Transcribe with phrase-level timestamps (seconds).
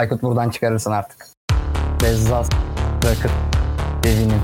[0.00, 1.26] Aykut buradan çıkarırsın artık.
[2.02, 2.48] Bezzaz,
[3.04, 3.30] Rakıt,
[4.02, 4.42] Devinin,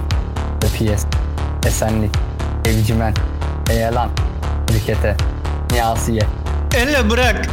[0.61, 1.05] PS,
[1.67, 2.11] Esenlik,
[2.65, 3.15] Evcimen,
[3.71, 4.11] Eyalan,
[4.73, 5.17] Rikete,
[5.71, 6.23] Niyasiye.
[6.75, 7.47] Hello bırak.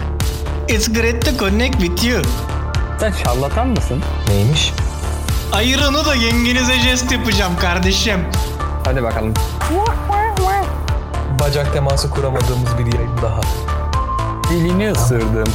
[0.67, 2.21] It's great to connect with you.
[2.99, 4.01] Sen şarlatan mısın?
[4.27, 4.73] Neymiş?
[5.51, 8.19] Ayır onu da yengenize jest yapacağım kardeşim.
[8.85, 9.33] Hadi bakalım.
[11.39, 13.41] Bacak teması kuramadığımız bir yayın daha.
[14.49, 15.53] Dilini ısırdım.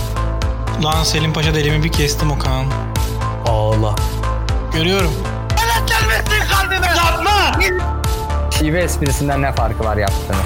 [0.84, 2.64] Lan Selim Paşa da elimi bir kestim Okan.
[3.46, 3.94] Ağla.
[4.74, 5.12] Görüyorum.
[5.58, 6.86] Allah gelmesin kalbime.
[6.86, 7.60] Yapma.
[8.58, 10.36] Şive esprisinden ne farkı var yaptığını?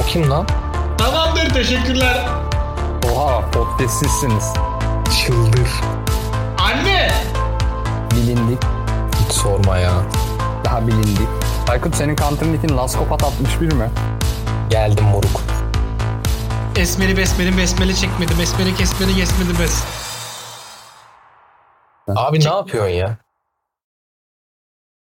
[0.00, 0.46] O kim lan?
[0.98, 2.28] Tamamdır teşekkürler.
[3.12, 4.52] Oha podcastsizsiniz.
[5.26, 5.68] Çıldır.
[6.58, 7.10] Anne.
[8.10, 8.62] Bilindik.
[9.24, 9.92] Hiç sorma ya.
[10.64, 11.28] Daha bilindik.
[11.68, 13.90] Aykut senin counter nickin Laskopat 61 mi?
[14.70, 15.55] Geldim moruk.
[16.78, 18.32] Esmeri besmeri besmeli çekmedi.
[18.40, 19.84] Besmeli kesmeli kesmedi bes.
[22.08, 23.16] Abi ne yapıyorsun ya?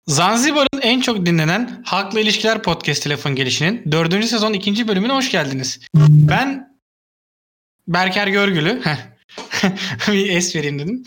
[0.07, 4.25] Zanzibar'ın en çok dinlenen Halkla İlişkiler Podcast telefon gelişinin 4.
[4.25, 4.87] sezon 2.
[4.87, 5.79] bölümüne hoş geldiniz.
[5.95, 6.77] Ben
[7.87, 8.81] Berker Görgülü.
[8.83, 8.97] Heh.
[10.13, 11.03] bir es vereyim dedim.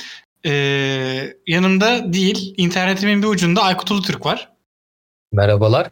[0.47, 4.53] Ee, yanımda değil, internetimin bir ucunda Aykut Ulutürk var.
[5.33, 5.91] Merhabalar.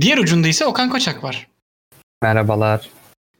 [0.00, 1.48] Diğer ucunda ise Okan Koçak var.
[2.22, 2.90] Merhabalar.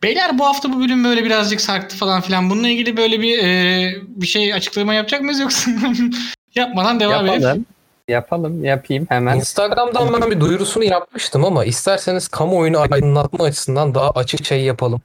[0.07, 2.51] Beyler bu hafta bu bölüm böyle birazcık sarktı falan filan.
[2.51, 5.71] Bununla ilgili böyle bir e, bir şey açıklama yapacak mıyız yoksa
[6.55, 7.43] yapmadan devam edelim.
[7.43, 7.67] Yapalım.
[8.09, 8.65] Yapalım.
[8.65, 9.37] Yapayım hemen.
[9.37, 15.01] Instagram'dan ben bir duyurusunu yapmıştım ama isterseniz kamuoyunu aydınlatma açısından daha açık şey yapalım.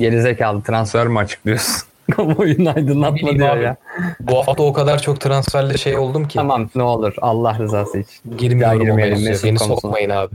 [0.00, 1.88] Gerizekalı transfer mi açıklıyorsun?
[2.16, 3.64] Kamuoyunu aydınlatma diyor abi.
[3.64, 3.76] ya.
[4.20, 6.34] Bu hafta o kadar çok transferle şey oldum ki.
[6.34, 8.36] Tamam ne olur Allah rızası için.
[8.38, 9.24] Girmeyelim.
[9.24, 9.80] Mesut Beni konusuna.
[9.80, 10.34] sokmayın abi.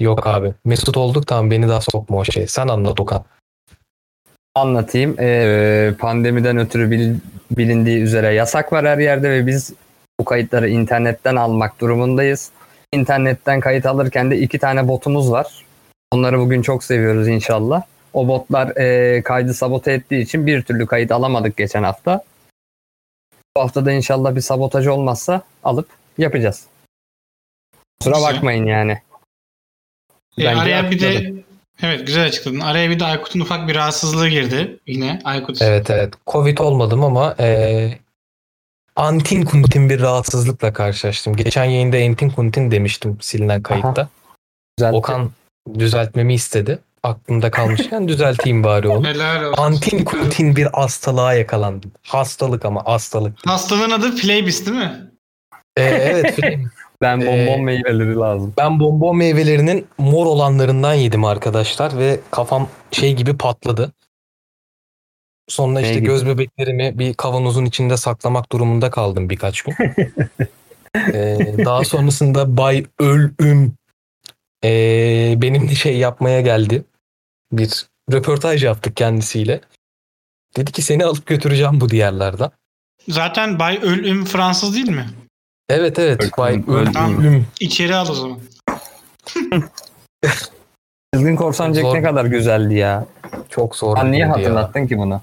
[0.00, 0.54] Yok abi.
[0.64, 2.46] Mesut olduk tamam beni daha sokma o şey.
[2.46, 3.24] Sen anlat Okan.
[4.54, 5.16] Anlatayım.
[5.20, 7.18] Ee, pandemiden ötürü bil-
[7.50, 9.72] bilindiği üzere yasak var her yerde ve biz
[10.20, 12.50] bu kayıtları internetten almak durumundayız.
[12.92, 15.64] İnternetten kayıt alırken de iki tane botumuz var.
[16.12, 17.82] Onları bugün çok seviyoruz inşallah.
[18.12, 22.24] O botlar e, kaydı sabote ettiği için bir türlü kayıt alamadık geçen hafta.
[23.56, 26.66] Bu hafta da inşallah bir sabotaj olmazsa alıp yapacağız.
[28.00, 29.02] Kusura bakmayın yani.
[30.38, 31.32] E, Bence araya bir de
[31.82, 32.60] evet güzel açıkladın.
[32.60, 35.20] Araya bir de Aykut'un ufak bir rahatsızlığı girdi yine.
[35.24, 36.14] Aykut Evet evet.
[36.26, 37.98] Covid olmadım ama eee
[38.96, 41.36] antin kuntin bir rahatsızlıkla karşılaştım.
[41.36, 44.08] Geçen yayında entin kuntin demiştim silinen kayıtta.
[44.78, 44.92] Güzel.
[44.92, 45.30] Okan
[45.78, 46.78] düzeltmemi istedi.
[47.02, 49.06] Aklımda kalmışken düzelteyim bari onu.
[49.08, 49.62] helal olsun.
[49.62, 51.92] Antin kuntin bir hastalığa yakalandım.
[52.02, 53.34] Hastalık ama hastalık.
[53.46, 55.10] Hastalığın adı Playbis değil mi?
[55.76, 56.70] Ee, evet film.
[57.02, 58.54] Ben bonbon Ee, meyveleri lazım.
[58.58, 63.92] Ben bonbon meyvelerinin mor olanlarından yedim arkadaşlar ve kafam şey gibi patladı.
[65.48, 66.06] Sonra Ne işte gibi?
[66.06, 69.74] göz bebeklerimi bir kavanozun içinde saklamak durumunda kaldım birkaç gün.
[70.96, 73.74] Ee, daha sonrasında Bay Ölüm
[74.64, 76.84] ee, benimle şey yapmaya geldi.
[77.52, 79.60] Bir röportaj yaptık kendisiyle.
[80.56, 82.50] Dedi ki seni alıp götüreceğim bu diyarlardan.
[83.08, 85.06] Zaten Bay Ölüm Fransız değil mi?
[85.68, 87.20] Evet evet Bay Ölüm.
[87.20, 87.46] Ölüm.
[87.60, 88.38] İçeri al o zaman.
[91.14, 91.94] Çizgin Korsan Jack Zor.
[91.94, 93.06] ne kadar güzeldi ya.
[93.48, 93.96] Çok zor.
[93.96, 94.44] Sen niye bölümdü ya.
[94.46, 95.20] hatırlattın ki bunu?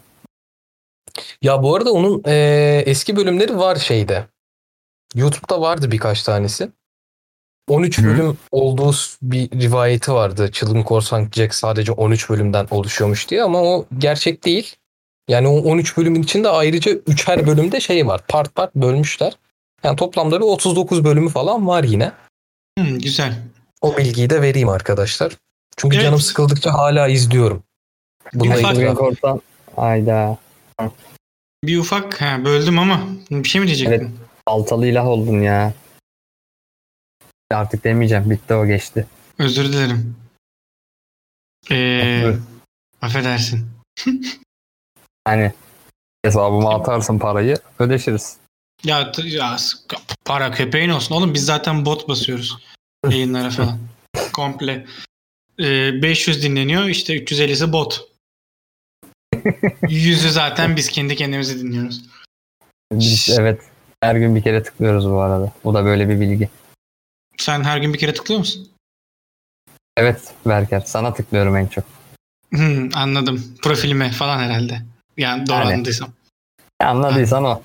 [1.42, 4.26] Ya bu arada onun eee, eski bölümleri var şeyde.
[5.16, 6.70] YouTube'da vardı birkaç tanesi.
[7.70, 8.04] 13 Hı.
[8.06, 10.52] bölüm olduğu s- bir rivayeti vardı.
[10.52, 14.76] Çılgın Korsan Jack sadece 13 bölümden oluşuyormuş diye ama o gerçek değil.
[15.28, 18.22] Yani o 13 bölümün içinde ayrıca 3'er bölümde şey var.
[18.28, 19.34] Part part bölmüşler.
[19.84, 22.12] Yani toplamda bir 39 bölümü falan var yine.
[22.78, 23.44] Hmm, güzel.
[23.82, 25.34] O bilgiyi de vereyim arkadaşlar.
[25.78, 26.06] Çünkü Evet.
[26.06, 27.64] canım sıkıldıkça hala izliyorum.
[28.34, 29.42] Bununla Bir ufak- Çizgin itiraf- Korsan.
[29.78, 30.38] Ayda.
[31.64, 33.94] Bir ufak ha, böldüm ama bir şey mi diyecektin?
[33.96, 34.12] Evet.
[34.46, 35.74] Altalı ilah oldun ya.
[37.52, 38.30] Artık demeyeceğim.
[38.30, 39.08] Bitti o geçti.
[39.38, 40.16] Özür dilerim.
[41.72, 42.34] Ee,
[43.02, 43.70] affedersin.
[45.26, 45.54] Hani
[46.26, 48.38] hesabıma atarsın parayı ödeşiriz.
[48.84, 49.58] Ya, ya
[50.26, 51.16] para köpeğin olsun.
[51.16, 52.58] Oğlum biz zaten bot basıyoruz.
[53.10, 53.80] Yayınlara falan.
[54.34, 54.86] Komple.
[55.60, 56.86] Ee, 500 dinleniyor.
[56.86, 58.10] işte 350'si bot.
[59.90, 62.02] Yüzü zaten biz kendi kendimizi dinliyoruz.
[62.92, 63.62] Biz, evet.
[64.04, 65.54] Her gün bir kere tıklıyoruz bu arada.
[65.64, 66.50] Bu da böyle bir bilgi.
[67.38, 68.70] Sen her gün bir kere tıklıyor musun?
[69.98, 70.80] Evet Berker.
[70.86, 71.84] Sana tıklıyorum en çok.
[72.50, 73.56] Hmm, anladım.
[73.62, 74.82] Profilime falan herhalde.
[75.18, 75.74] Yani doğru Yani.
[75.74, 76.10] anladıysam.
[76.80, 77.62] Anladıysan o.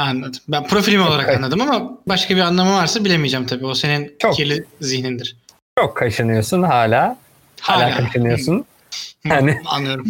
[0.00, 0.40] Anladım.
[0.48, 3.66] Ben profilim olarak anladım ama başka bir anlamı varsa bilemeyeceğim tabii.
[3.66, 4.34] O senin Çok.
[4.34, 5.36] kirli zihnindir.
[5.78, 7.16] Çok kaşınıyorsun hala.
[7.60, 8.54] Hala, kaşınıyorsun.
[8.58, 10.06] Hı, Yani- Anlıyorum.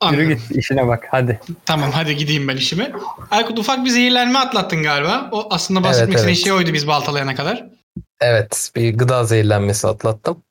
[0.00, 0.20] Anladım.
[0.30, 1.40] Yürü git işine bak hadi.
[1.64, 2.92] Tamam hadi gideyim ben işime.
[3.30, 5.28] Aykut ufak bir zehirlenme atlattın galiba.
[5.32, 6.44] O aslında bahsetmek Evet, istediğin evet.
[6.44, 7.66] şey oydu biz baltalayana kadar.
[8.20, 10.42] Evet bir gıda zehirlenmesi atlattım.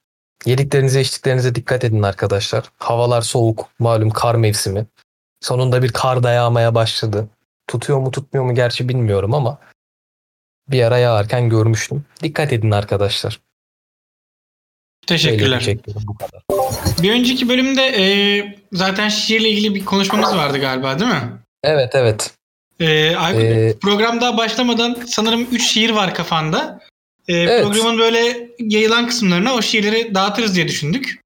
[0.45, 2.63] Yediklerinize içtiklerinize dikkat edin arkadaşlar.
[2.77, 3.67] Havalar soğuk.
[3.79, 4.85] Malum kar mevsimi.
[5.41, 7.27] Sonunda bir kar da yağmaya başladı.
[7.67, 9.57] Tutuyor mu tutmuyor mu gerçi bilmiyorum ama
[10.67, 12.05] bir ara yağarken görmüştüm.
[12.23, 13.39] Dikkat edin arkadaşlar.
[15.07, 15.59] Teşekkürler.
[15.59, 16.41] Söyleyeceklerim bu kadar.
[17.03, 18.05] Bir önceki bölümde e,
[18.73, 21.21] zaten şiirle ilgili bir konuşmamız vardı galiba değil mi?
[21.63, 22.33] Evet evet.
[22.79, 26.79] E, Aykut Ee, program daha başlamadan sanırım 3 şiir var kafanda.
[27.27, 27.63] E, Evet.
[27.63, 31.21] Programın böyle yayılan kısımlarına o şiirleri dağıtırız diye düşündük.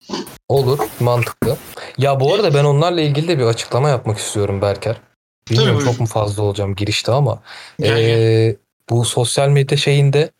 [0.49, 1.57] Olur mantıklı.
[1.97, 4.95] Ya bu arada ben onlarla ilgili de bir açıklama yapmak istiyorum Berker.
[5.50, 5.86] Bilmiyorum buyur.
[5.92, 7.42] çok mu fazla olacağım girişte ama
[7.80, 8.07] Gel, gel.
[8.09, 8.56] ee,
[8.89, 10.31] bu sosyal medya şeyinde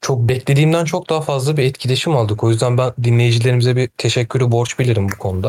[0.00, 2.44] çok beklediğimden çok daha fazla bir etkileşim aldık.
[2.44, 5.48] O yüzden ben dinleyicilerimize bir teşekkürü borç bilirim bu konuda.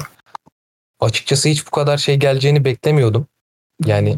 [1.00, 3.28] Açıkçası hiç bu kadar şey geleceğini beklemiyordum.
[3.86, 4.18] Yani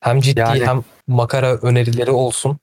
[0.00, 2.58] hem ciddi Yani- hem makara önerileri olsun.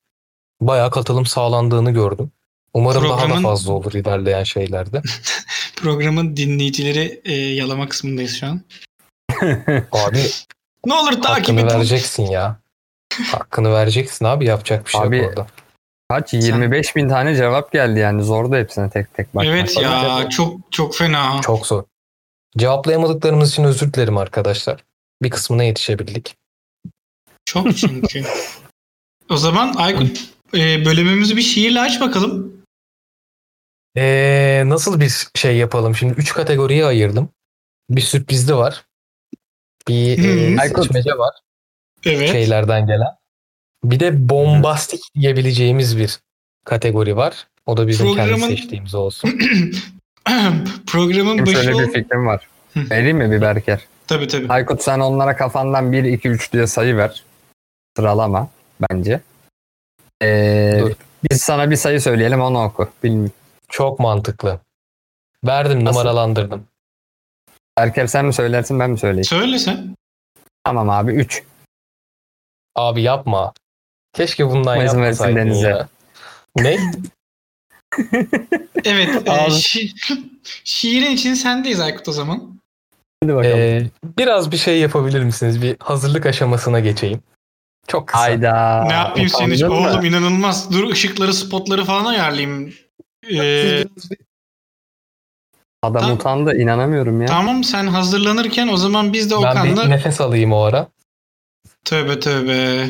[0.61, 2.31] Bayağı katılım sağlandığını gördüm.
[2.73, 5.01] Umarım daha da Programın- fazla olur ilerleyen şeylerde.
[5.75, 8.61] Programın dinleyicileri e, yalama kısmındayız şu an.
[9.91, 10.19] Abi
[10.85, 12.59] Ne olur takip Hakkını vereceksin ya.
[13.31, 15.47] Hakkını vereceksin abi yapacak bir şey Abi, yok orada.
[16.09, 16.33] Kaç?
[16.33, 18.23] 25 bin tane cevap geldi yani.
[18.23, 19.45] Zor da hepsine tek tek bakmak.
[19.45, 21.41] Evet ya çok çok fena.
[21.41, 21.83] Çok zor.
[22.57, 24.83] Cevaplayamadıklarımız için özür dilerim arkadaşlar.
[25.23, 26.35] Bir kısmına yetişebildik.
[27.45, 28.23] Çok çünkü.
[29.29, 32.55] o zaman Aykut e, bölümümüzü bir şiirle aç bakalım.
[33.97, 35.95] Ee, nasıl bir şey yapalım?
[35.95, 37.29] Şimdi 3 kategoriye ayırdım.
[37.89, 38.85] Bir sürprizli var.
[39.87, 40.61] Bir e, Hı.
[40.61, 40.83] Aykut.
[40.83, 41.33] seçmece var.
[42.05, 42.31] Evet.
[42.31, 43.15] Şeylerden gelen.
[43.83, 46.19] Bir de bombastik diyebileceğimiz bir
[46.65, 47.47] kategori var.
[47.65, 49.29] O da bizim kendi Programın- seçtiğimiz olsun.
[50.87, 52.47] Programın Benim başı şöyle bir fikrim var.
[52.75, 53.79] Vereyim mi bir Berker?
[54.07, 54.47] Tabii tabii.
[54.49, 57.23] Aykut sen onlara kafandan 1, 2, 3 diye sayı ver.
[57.97, 58.49] Sıralama
[58.91, 59.21] bence.
[60.21, 60.91] Ee, Dur.
[61.31, 62.89] biz sana bir sayı söyleyelim onu oku.
[63.03, 63.31] Bilmiyorum.
[63.69, 64.59] Çok mantıklı.
[65.43, 65.99] Verdim Nasıl?
[65.99, 66.67] numaralandırdım.
[67.77, 69.23] Berker sen mi söylersin ben mi söyleyeyim?
[69.25, 69.95] Söyle sen.
[70.63, 71.43] Tamam abi 3.
[72.75, 73.53] Abi yapma.
[74.13, 75.67] Keşke bundan İzin versin yapmasaydın Deniz'e.
[75.69, 75.87] ya.
[76.57, 76.77] Ne?
[78.85, 79.27] Evet.
[79.27, 79.51] e, Abi.
[79.51, 80.19] şi-
[80.63, 82.59] şiirin için sendeyiz Aykut o zaman.
[83.23, 83.59] Hadi bakalım.
[83.59, 85.61] Ee, biraz bir şey yapabilir misiniz?
[85.61, 87.21] Bir hazırlık aşamasına geçeyim.
[87.87, 88.19] Çok kısa.
[88.23, 88.83] Hayda.
[88.87, 89.65] ne yapayım senin için?
[89.65, 89.89] utandın mı?
[89.91, 90.71] Oğlum inanılmaz.
[90.71, 92.73] Dur ışıkları spotları falan ayarlayayım.
[93.31, 93.83] Ee,
[95.85, 96.15] Adam Tamam.
[96.15, 97.27] utandı inanamıyorum ya.
[97.27, 100.87] tamam sen hazırlanırken o zaman biz de Ben bir Okan'la nefes alayım o ara.
[101.85, 102.87] tövbe tövbe.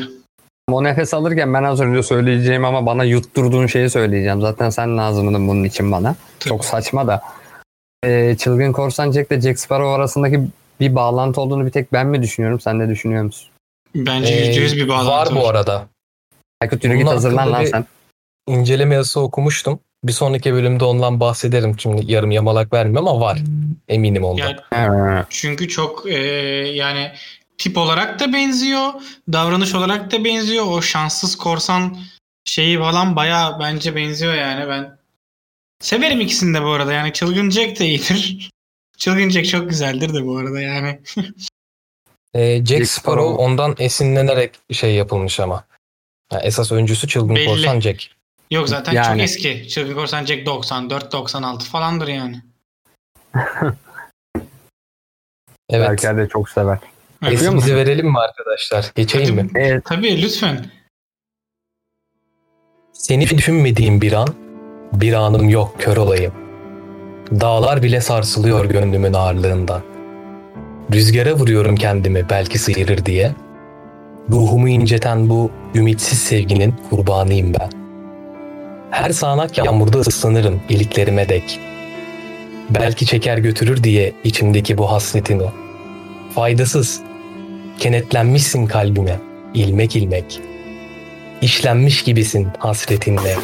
[0.70, 4.40] O nefes alırken ben az önce söyleyeceğim ama bana yutturduğun şeyi söyleyeceğim.
[4.40, 6.16] Zaten sen lazımdın bunun için bana.
[6.40, 6.48] Tabii.
[6.48, 7.22] Çok saçma da.
[8.04, 10.40] Ee, Çılgın Korsan Jack ile Jack Sparrow arasındaki
[10.80, 12.60] bir bağlantı olduğunu bir tek ben mi düşünüyorum?
[12.60, 13.48] Sen ne düşünüyor musun?
[13.94, 15.86] Bence Ee, yüzde yüz bir bağlantı Var bu arada.
[16.60, 17.84] Aykut yürü git hazırlan lan sen.
[18.48, 19.78] İnceleme yazısı okumuştum.
[20.06, 21.76] Bir sonraki bölümde ondan bahsederim.
[21.78, 23.38] Şimdi yarım yamalak vermiyorum ama var.
[23.88, 24.48] Eminim ondan.
[24.72, 26.14] Ya, Ee, çünkü çok e,
[26.74, 27.12] yani
[27.58, 28.92] tip olarak da benziyor.
[29.32, 30.64] Davranış olarak da benziyor.
[30.68, 31.98] O şanssız korsan
[32.44, 34.98] şeyi falan baya bence benziyor yani ben.
[35.80, 36.92] Severim ikisini de bu arada.
[36.92, 38.50] Yani Çılgın Jack de iyidir.
[38.98, 41.00] Çılgın Jack çok güzeldir de bu arada yani.
[42.34, 45.64] Ee, Jack, Jack Sparrow ondan esinlenerek şey yapılmış ama.
[46.32, 47.46] Ya esas öncüsü çılgın Belli.
[47.46, 48.15] korsan Jack.
[48.50, 49.06] Yok zaten Yani.
[49.06, 49.68] çok eski.
[49.68, 52.42] Çılgın Korsan Jack 94 96 falandır yani.
[55.70, 55.88] Evet.
[55.88, 56.78] Berker de çok sever.
[57.26, 58.92] Esimizi verelim mi arkadaşlar?
[58.94, 59.50] Geçeyim mi?
[59.54, 59.84] Evet.
[59.84, 60.66] Tabii lütfen.
[62.92, 64.28] Seni düşünmediğim bir an,
[64.92, 66.32] bir anım yok kör olayım.
[67.40, 69.82] Dağlar bile sarsılıyor gönlümün ağırlığından.
[70.92, 73.34] Rüzgara vuruyorum kendimi belki sıyırır diye.
[74.30, 77.85] Ruhumu inceten bu ümitsiz sevginin kurbanıyım ben.
[78.90, 81.60] Her sağanak yağmurda ıslanırım iliklerime dek.
[82.70, 85.46] Belki çeker götürür diye içimdeki bu hasretini.
[86.34, 87.00] Faydasız,
[87.78, 89.18] kenetlenmişsin kalbime,
[89.54, 90.40] ilmek ilmek.
[91.42, 93.36] İşlenmiş gibisin hasretinle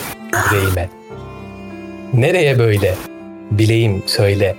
[0.53, 0.89] yüreğime.
[2.15, 2.95] Nereye böyle?
[3.51, 4.57] Bileyim söyle.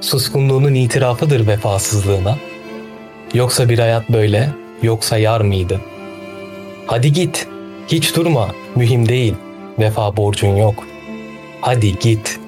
[0.00, 2.38] Suskunluğunun itirafıdır vefasızlığına.
[3.34, 4.50] Yoksa bir hayat böyle,
[4.82, 5.80] yoksa yar mıydı?
[6.86, 7.46] Hadi git,
[7.88, 9.34] hiç durma, mühim değil.
[9.78, 10.86] Vefa borcun yok.
[11.60, 12.40] Hadi git,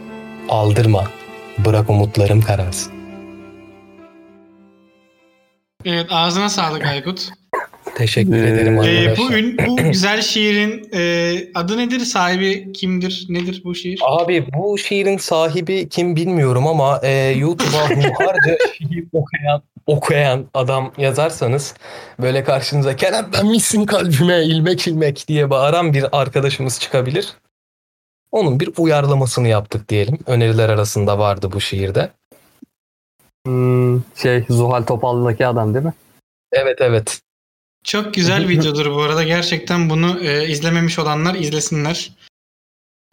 [0.48, 1.04] aldırma,
[1.58, 2.92] bırak umutlarım kararsın.
[5.84, 7.28] Evet ağzına sağlık Aykut.
[7.94, 9.18] Teşekkür Ee, ederim Ee, arkadaşlar.
[9.18, 12.00] bu, ün, bu güzel şiirin e, adı nedir?
[12.00, 13.26] Sahibi kimdir?
[13.28, 14.00] Nedir bu şiir?
[14.04, 21.74] Abi bu şiirin sahibi kim bilmiyorum ama e, YouTube'a hunharca şiir okuyan, okuyan adam yazarsanız
[22.20, 27.34] böyle karşınıza Kerem ben misin kalbime ilmek ilmek diye bağıran bir arkadaşımız çıkabilir.
[28.32, 30.18] Onun bir uyarlamasını yaptık diyelim.
[30.26, 32.10] Öneriler arasında vardı bu şiirde.
[33.46, 35.94] Hmm, şey Zuhal Topal'daki adam değil mi?
[36.52, 37.20] Evet evet.
[37.84, 39.22] Çok güzel videodur bu arada.
[39.22, 42.12] Gerçekten bunu e, izlememiş olanlar izlesinler.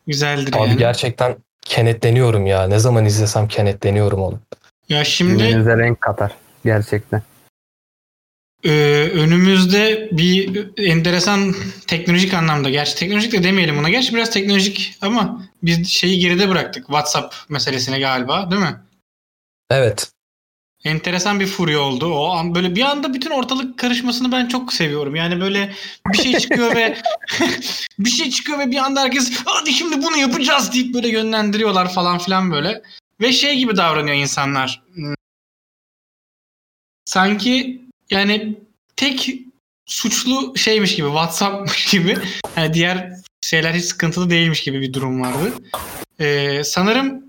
[0.08, 0.78] Güzeldir Abi yani.
[0.78, 2.68] gerçekten kenetleniyorum ya.
[2.68, 4.40] Ne zaman izlesem kenetleniyorum onu.
[4.90, 6.32] Ya şimdi Yüzünüze renk katar.
[6.68, 7.22] Gerçekten.
[8.64, 8.72] e,
[9.14, 11.56] önümüzde bir enteresan
[11.88, 12.70] teknolojik anlamda.
[12.70, 13.90] Gerçi teknolojik de demeyelim buna.
[13.90, 16.86] Gerçi biraz teknolojik ama biz şeyi geride bıraktık.
[16.86, 18.76] WhatsApp meselesine galiba değil mi?
[19.72, 20.12] Evet.
[20.84, 22.14] enteresan bir furya oldu.
[22.14, 25.16] O an böyle bir anda bütün ortalık karışmasını ben çok seviyorum.
[25.16, 25.74] Yani böyle
[26.14, 26.98] bir şey çıkıyor ve
[28.00, 32.18] bir şey çıkıyor ve bir anda herkes hadi şimdi bunu yapacağız deyip böyle yönlendiriyorlar falan
[32.18, 32.82] filan böyle.
[33.22, 34.84] Ve şey gibi davranıyor insanlar.
[37.08, 38.58] Sanki yani
[38.96, 39.30] tek
[39.86, 42.18] suçlu şeymiş gibi WhatsApp'mış gibi.
[42.58, 45.54] Yani diğer şeyler hiç sıkıntılı değilmiş gibi bir durum vardı.
[46.20, 47.24] Ee, sanırım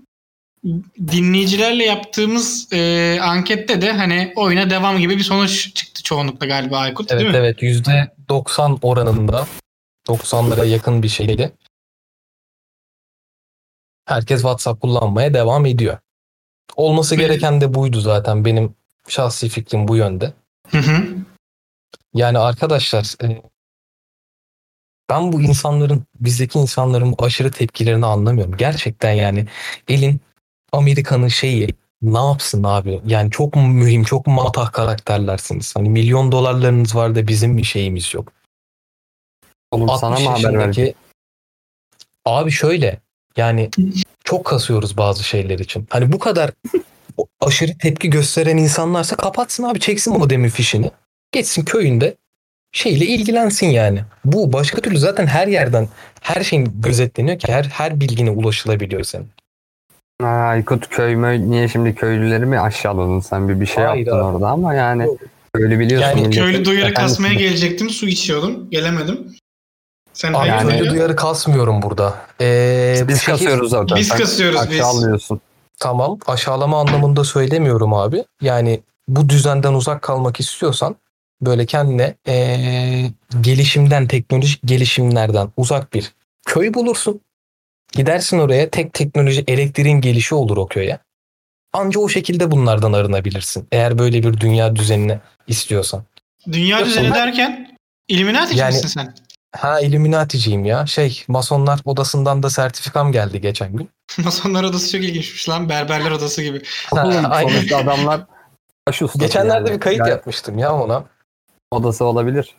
[1.11, 7.11] dinleyicilerle yaptığımız e, ankette de hani oyuna devam gibi bir sonuç çıktı çoğunlukla galiba Aykut
[7.11, 7.37] Evet değil mi?
[7.37, 7.61] evet
[8.29, 9.47] %90 oranında
[10.07, 11.51] 90'lara yakın bir şeydi.
[14.05, 15.97] Herkes WhatsApp kullanmaya devam ediyor.
[16.75, 18.45] Olması gereken de buydu zaten.
[18.45, 18.78] Benim
[19.11, 20.33] şahsi fikrim bu yönde.
[20.67, 21.05] Hı hı.
[22.13, 23.41] Yani arkadaşlar e,
[25.09, 28.57] ben bu insanların bizdeki insanların bu aşırı tepkilerini anlamıyorum.
[28.57, 29.47] Gerçekten yani
[29.87, 30.21] elin
[30.71, 31.67] Amerika'nın şeyi
[32.01, 33.01] ne yapsın abi?
[33.05, 35.75] Yani çok mühim, çok matah karakterlersiniz.
[35.75, 38.33] Hani milyon dolarlarınız var da bizim bir şeyimiz yok.
[39.71, 40.95] Oğlum 60 sana mı haber yaşındaki- verecek?
[42.25, 42.99] Abi şöyle
[43.37, 43.69] yani
[44.23, 45.87] çok kasıyoruz bazı şeyler için.
[45.89, 46.51] Hani bu kadar
[47.39, 50.91] aşırı tepki gösteren insanlarsa kapatsın abi çeksin modemin fişini.
[51.31, 52.15] Geçsin köyünde
[52.71, 53.99] şeyle ilgilensin yani.
[54.25, 55.87] Bu başka türlü zaten her yerden
[56.21, 59.27] her şeyin gözetleniyor ki her her bilgine ulaşılabiliyor senin.
[60.21, 61.51] Ha, Aykut köy mü?
[61.51, 64.35] Niye şimdi köylüleri mi aşağıladın sen bir bir şey Hayır yaptın abi.
[64.35, 65.19] orada ama yani Yok.
[65.53, 66.17] köylü biliyorsun.
[66.17, 67.89] Yani Köylü duyarı kasmaya gelecektim.
[67.89, 68.69] Su içiyordum.
[68.69, 69.35] Gelemedim.
[70.13, 72.15] Sen Abi hayır Yani- köylü duyarı kasmıyorum burada.
[72.41, 73.97] Ee, Biz bu şehir- kasıyoruz zaten.
[73.97, 74.79] Biz Sen kasıyoruz biz.
[74.79, 75.41] Aşağılıyorsun.
[75.79, 78.23] Tamam aşağılama anlamında söylemiyorum abi.
[78.41, 80.95] Yani bu düzenden uzak kalmak istiyorsan
[81.41, 86.11] böyle kendine eee, gelişimden, teknolojik gelişimlerden uzak bir
[86.45, 87.21] köy bulursun.
[87.91, 90.99] Gidersin oraya tek teknoloji elektriğin gelişi olur o köye.
[91.73, 93.67] Anca o şekilde bunlardan arınabilirsin.
[93.71, 96.03] Eğer böyle bir dünya düzenini istiyorsan.
[96.51, 99.15] Dünya Yok, düzeni derken Illuminati'ci Yani- misin sen?
[99.57, 100.85] Ha Illuminati'ciyim ya.
[100.85, 103.89] Şey masonlar odasından da sertifikam geldi geçen gün.
[104.23, 105.69] Masonlar odası çok ilginçmiş lan.
[105.69, 106.61] Berberler odası gibi.
[106.85, 107.73] Ha, aynen.
[107.83, 108.21] adamlar
[108.85, 109.75] taş ustası Geçenlerde yani.
[109.75, 111.03] bir kayıt Yani yapmıştım ya ona.
[111.71, 112.55] Odası olabilir.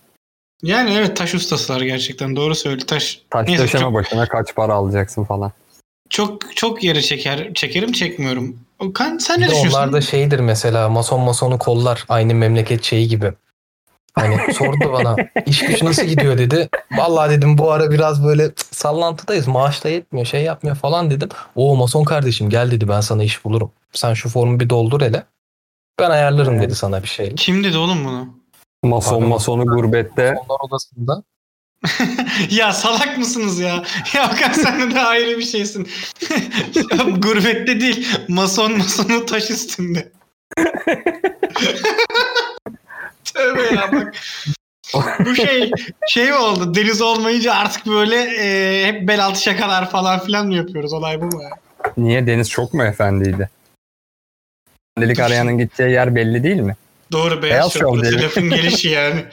[0.63, 2.37] Yani evet taş ustasılar gerçekten.
[2.37, 2.87] Doğru söyledi.
[2.87, 3.21] Taş.
[3.31, 5.53] Taş Neyse, döşeme çok- başına kaç para alacaksın falan.
[6.11, 8.59] Çok çok yeri çeker çekerim çekmiyorum.
[8.79, 9.79] Okan sen Bir ne de düşünüyorsun?
[9.79, 13.33] onlar da şeydir mesela mason masonu kollar aynı memleket şeyi gibi.
[14.15, 16.69] Hani sordu bana iş güç nasıl gidiyor dedi.
[16.93, 21.29] Vallahi dedim bu ara biraz böyle sallantıdayız maaş da yetmiyor şey yapmıyor falan dedim.
[21.57, 23.73] O mason kardeşim gel dedi ben sana iş bulurum.
[23.93, 25.25] Sen şu formu bir doldur hele.
[26.01, 26.63] Ben ayarlarım Evet.
[26.63, 27.35] dedi sana bir şey.
[27.35, 28.41] Kim dedi oğlum bunu?
[28.83, 30.33] Mason Abi, masonu gurbette.
[30.33, 31.23] Masonlar odasında.
[32.51, 33.85] ya salak mısınız ya?
[34.15, 35.89] Ya Okan sen de ayrı bir şeysin.
[36.75, 38.09] ya, gurbette değil.
[38.29, 40.13] Mason masonu taş üstünde.
[43.25, 44.15] Tövbe ya bak.
[45.27, 45.71] Bu şey
[46.09, 46.75] şey oldu?
[46.75, 50.93] Deniz olmayınca artık böyle e, hep bel altı şakalar falan filan mı yapıyoruz?
[50.93, 51.43] Olay bu mu?
[51.43, 51.51] ya?
[51.97, 53.51] Niye Deniz çok mu efendiydi?
[54.97, 56.77] Efendilik arayanın gideceği yer belli değil mi?
[57.13, 59.25] Doğru beyaz Beyaz şov lafın gelişi yani.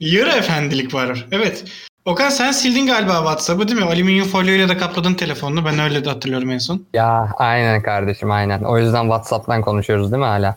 [0.00, 1.26] Yarı efendilik var.
[1.32, 1.64] Evet.
[2.04, 3.86] Okan sen sildin galiba WhatsApp'ı değil mi?
[3.86, 5.64] Alüminyum folyoyla da kapladın telefonunu.
[5.64, 6.86] Ben öyle de hatırlıyorum en son.
[6.94, 8.62] Ya aynen kardeşim aynen.
[8.62, 10.56] O yüzden WhatsApp'tan konuşuyoruz değil mi hala?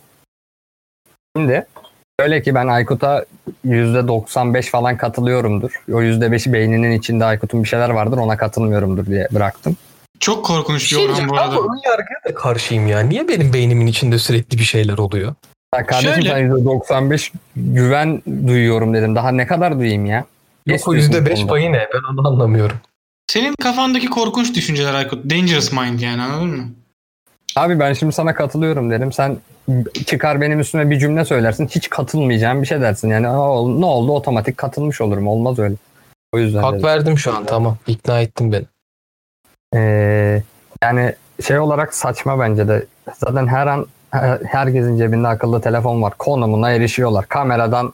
[1.38, 1.66] Şimdi
[2.20, 3.25] öyle ki ben Aykut'a
[3.68, 5.72] %95 falan katılıyorumdur.
[5.92, 9.78] O %5'i beyninin içinde Aykut'un bir şeyler vardır ona katılmıyorumdur diye bıraktım.
[10.20, 11.56] Çok korkunç bir Şey oran bu ben arada.
[11.56, 13.00] bu ön yargıya da karşıyım ya.
[13.00, 15.34] Niye benim beynimin içinde sürekli bir şeyler oluyor?
[15.75, 19.16] Ya kardeşim Şöyle- sen %95 güven duyuyorum dedim.
[19.16, 20.18] Daha ne kadar duyayım ya?
[20.68, 21.52] Yok o İstiyorsun bu %5 konuda.
[21.52, 21.88] payı ne?
[21.94, 22.78] Ben onu anlamıyorum.
[23.28, 25.30] Senin kafandaki korkunç düşünceler Aykut.
[25.30, 26.63] Dangerous mind yani anladın mı?
[27.55, 29.12] Abi ben şimdi sana katılıyorum derim.
[29.12, 29.38] Sen
[30.05, 31.67] çıkar benim üstüme bir cümle söylersin.
[31.67, 33.10] Hiç katılmayacağım bir şey dersin.
[33.10, 35.27] Yani "Aa, ne oldu otomatik katılmış olurum.
[35.27, 35.75] Olmaz öyle.
[36.33, 36.83] O yüzden Hak dedim.
[36.86, 37.77] verdim şu an tamam.
[37.88, 38.65] İkna ettin beni.
[39.75, 40.41] Ee,
[40.83, 41.13] yani
[41.48, 42.86] şey olarak saçma bence de.
[43.17, 46.13] Zaten her an her- herkesin cebinde akıllı telefon var.
[46.17, 47.25] Konumuna erişiyorlar.
[47.27, 47.93] Kameradan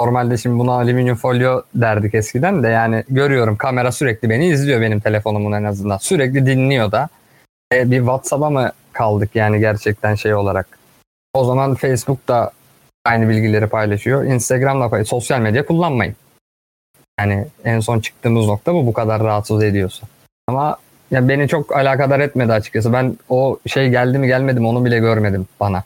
[0.00, 5.00] normalde şimdi buna alüminyum folyo derdik eskiden de yani görüyorum kamera sürekli beni izliyor benim
[5.00, 5.98] telefonumun en azından.
[5.98, 7.08] Sürekli dinliyor da.
[7.72, 10.78] E, bir WhatsApp'a mı kaldık yani gerçekten şey olarak.
[11.34, 12.52] O zaman Facebook da
[13.04, 14.24] aynı bilgileri paylaşıyor.
[14.24, 16.16] Instagram'da pay sosyal medya kullanmayın.
[17.20, 20.06] Yani en son çıktığımız nokta bu bu kadar rahatsız ediyorsa.
[20.46, 20.76] Ama
[21.10, 22.92] ya beni çok alakadar etmedi açıkçası.
[22.92, 25.84] Ben o şey geldi mi gelmedi mi onu bile görmedim bana.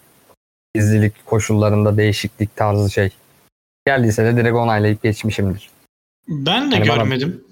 [0.74, 3.10] Gizlilik koşullarında değişiklik tarzı şey.
[3.86, 5.70] Geldiyse de direkt onaylayıp geçmişimdir.
[6.28, 7.44] Ben de Yani görmedim.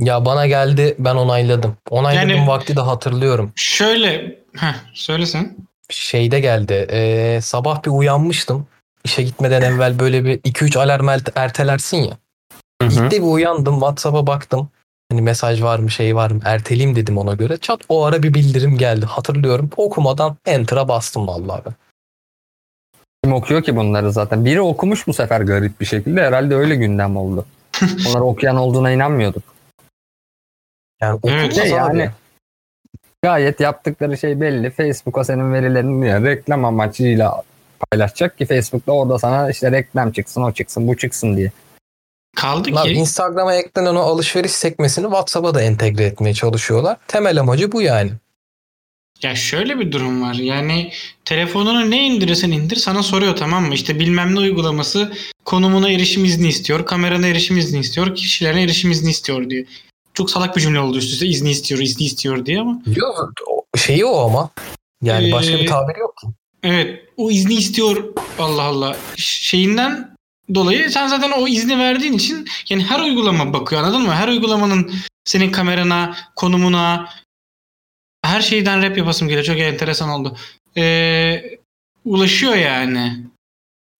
[0.00, 1.76] Ya bana geldi ben onayladım.
[1.90, 3.52] Onayladım Yani- vakti de hatırlıyorum.
[3.56, 5.56] Şöyle, heh, söylesen.
[5.90, 6.86] Şeyde geldi.
[6.90, 8.66] ee, sabah bir uyanmıştım.
[9.04, 12.16] İşe gitmeden evvel böyle bir 2-3 alarm ert- ertelersin ya.
[12.82, 13.74] De bir uyandım.
[13.74, 14.68] WhatsApp'a baktım.
[15.10, 17.56] Hani mesaj var mı şey var mı erteleyeyim dedim ona göre.
[17.58, 19.06] Çat o ara bir bildirim geldi.
[19.06, 19.70] Hatırlıyorum.
[19.76, 21.74] Okumadan enter'a bastım vallahi ben.
[23.24, 24.44] Kim okuyor ki bunları zaten?
[24.44, 26.22] Biri okumuş bu sefer garip bir şekilde.
[26.22, 27.46] Herhalde öyle gündem oldu.
[28.08, 29.42] Onları okuyan olduğuna inanmıyorduk.
[31.00, 31.54] Yani Evet.
[31.54, 31.98] Şey abi.
[31.98, 32.10] yani
[33.22, 34.70] gayet yaptıkları şey belli.
[34.70, 37.42] Facebook'a senin verilerini ya, reklam amacıyla
[37.90, 41.52] paylaşacak ki Facebook'ta orada sana işte reklam çıksın, o çıksın, bu çıksın diye.
[42.36, 46.96] Kaldı Lan ki Instagram'a eklenen o alışveriş sekmesini WhatsApp'a da entegre etmeye çalışıyorlar.
[47.08, 48.10] Temel amacı bu yani.
[49.22, 50.34] ya şöyle bir durum var.
[50.34, 50.92] Yani
[51.24, 53.74] telefonunu ne indirirsen indir sana soruyor tamam mı?
[53.74, 55.12] İşte bilmem ne uygulaması
[55.44, 59.66] konumuna erişim izni istiyor, kamerana erişim izni istiyor, kişilerine erişim izni istiyor diyor.
[60.18, 63.32] Çok salak bir cümle oldu üst üste izni istiyor, izni istiyor diye ama Yok,
[63.76, 64.50] şeyi o ama.
[65.02, 66.26] Yani başka Ee, bir tabir yok ki.
[66.62, 68.04] Evet o izni istiyor
[68.38, 70.16] Allah Allah şeyinden
[70.54, 74.12] dolayı sen zaten o izni verdiğin için yani her uygulama bakıyor anladın mı?
[74.14, 74.92] Her uygulamanın
[75.24, 77.08] senin kamerana, konumuna
[78.22, 79.44] her şeyden rap yapasım geliyor.
[79.44, 80.36] Çok enteresan oldu.
[80.76, 81.42] Ee,
[82.04, 83.16] ulaşıyor yani.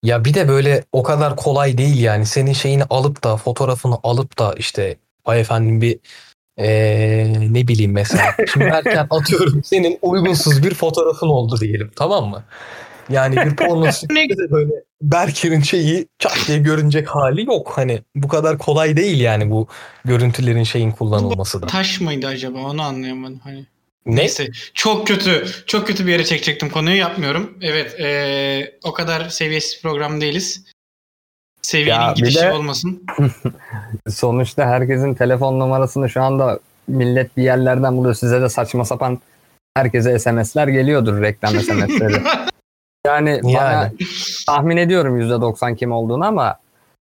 [0.03, 2.27] Ya bir de böyle o kadar kolay değil yani.
[2.27, 4.99] Senin şeyini alıp da fotoğrafını alıp da işte
[5.29, 5.99] ay efendim bir
[6.59, 8.35] ee, ne bileyim mesela.
[8.53, 12.45] Şimdi erken atıyorum senin uygunsuz bir fotoğrafın oldu diyelim tamam mı?
[13.09, 17.73] Yani bir porno de böyle Berker'in şeyi çat diye görünecek hali yok.
[17.75, 19.69] Hani bu kadar kolay değil yani bu
[20.05, 21.67] görüntülerin şeyin kullanılması da.
[21.67, 23.39] Taş mıydı acaba onu anlayamadım.
[23.39, 23.67] Hani.
[24.07, 24.17] Ne?
[24.17, 27.59] Neyse çok kötü çok kötü bir yere çekecektim konuyu yapmıyorum.
[27.63, 30.65] Evet ee, o kadar seviyesiz program değiliz.
[31.63, 33.03] Seviyenin Ya bir gidişi de- olmasın.
[34.09, 38.15] Sonuçta herkesin telefon numarasını şu anda millet bir yerlerden buluyor.
[38.15, 39.19] Size de saçma sapan
[39.77, 42.23] herkese SMS'ler geliyordur reklam SMS'leri.
[43.07, 43.93] Yani, bana Yani.
[44.47, 46.57] tahmin ediyorum %90 kim olduğunu ama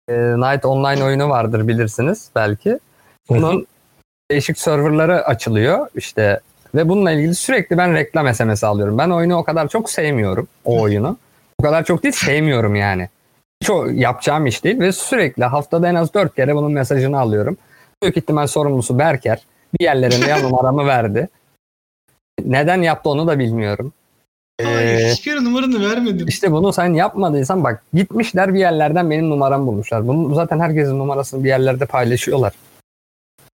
[0.10, 2.80] e, Night Online oyunu vardır bilirsiniz belki.
[3.30, 3.68] Bunun
[4.32, 6.40] değişik serverları açılıyor işte
[6.76, 8.98] ve bununla ilgili sürekli ben reklam SMS alıyorum.
[8.98, 11.18] Ben oyunu o kadar çok sevmiyorum o oyunu.
[11.60, 13.10] O kadar çok değil sevmiyorum yani.
[13.70, 17.58] O yapacağım iş değil ve sürekli haftada en az 4 kere bunun mesajını alıyorum.
[18.04, 19.42] Büyük ihtimal sorumlusu Berker.
[19.80, 21.30] Bir yerlerine ya numaramı verdi.
[22.46, 23.94] Neden yaptı onu da bilmiyorum.
[24.64, 26.28] Hayır, Ee, hiçbir numaranı vermedim.
[26.28, 30.08] işte bunu sen yapmadıysan bak gitmişler bir yerlerden benim numaramı bulmuşlar.
[30.08, 32.54] Bunu zaten herkesin numarasını bir yerlerde paylaşıyorlar.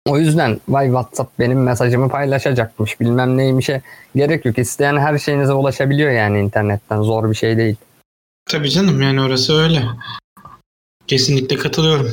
[0.10, 3.82] O yüzden vay WhatsApp benim mesajımı paylaşacakmış bilmem neymişe
[4.16, 4.58] gerek yok.
[4.58, 7.76] İsteyen her şeyinize ulaşabiliyor yani internetten zor bir şey değil.
[8.52, 9.84] Tabii canım yani orası öyle.
[11.08, 12.12] Kesinlikle katılıyorum.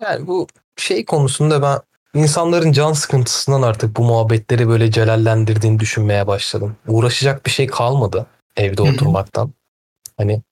[0.00, 0.46] Yani bu
[0.76, 1.80] şey konusunda ben
[2.20, 6.76] insanların can sıkıntısından artık bu muhabbetleri böyle celallendirdiğini düşünmeye başladım.
[6.86, 9.52] Uğraşacak bir şey kalmadı evde oturmaktan.
[10.16, 10.42] Hani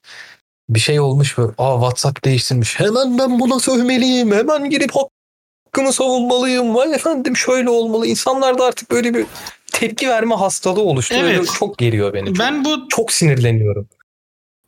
[0.68, 2.81] bir şey olmuş böyle aa WhatsApp değiştirmiş.
[2.81, 4.33] Hemen ben buna sövmeliyim.
[4.33, 6.75] Hemen girip hakkımı savunmalıyım.
[6.75, 8.07] Vay efendim şöyle olmalı.
[8.07, 9.27] İnsanlarda artık böyle bir
[9.72, 11.14] tepki verme hastalığı oluştu.
[11.14, 11.48] Öyle Evet.
[11.58, 12.26] çok geriyor beni.
[12.26, 13.88] Çok, Ben bu çok sinirleniyorum.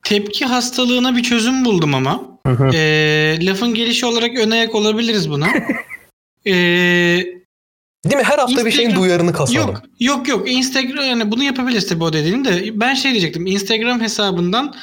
[0.02, 2.38] tepki hastalığına bir çözüm buldum ama.
[2.74, 5.48] Ee, lafın gelişi olarak ön ayak olabiliriz buna.
[6.46, 6.52] Ee,
[8.04, 8.22] Değil mi?
[8.22, 9.70] Her hafta bir şeyin Instagram- duyarını kasalım.
[9.70, 14.00] yok yok yok Instagram yani bunu yapabiliriz tabii o dediğin de ben şey diyecektim Instagram
[14.00, 14.74] hesabından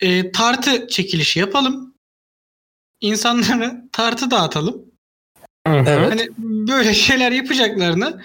[0.00, 1.94] e, tartı çekilişi yapalım.
[3.00, 4.82] İnsanlara tartı dağıtalım.
[5.66, 5.88] Evet.
[5.88, 8.22] Hani böyle şeyler yapacaklarına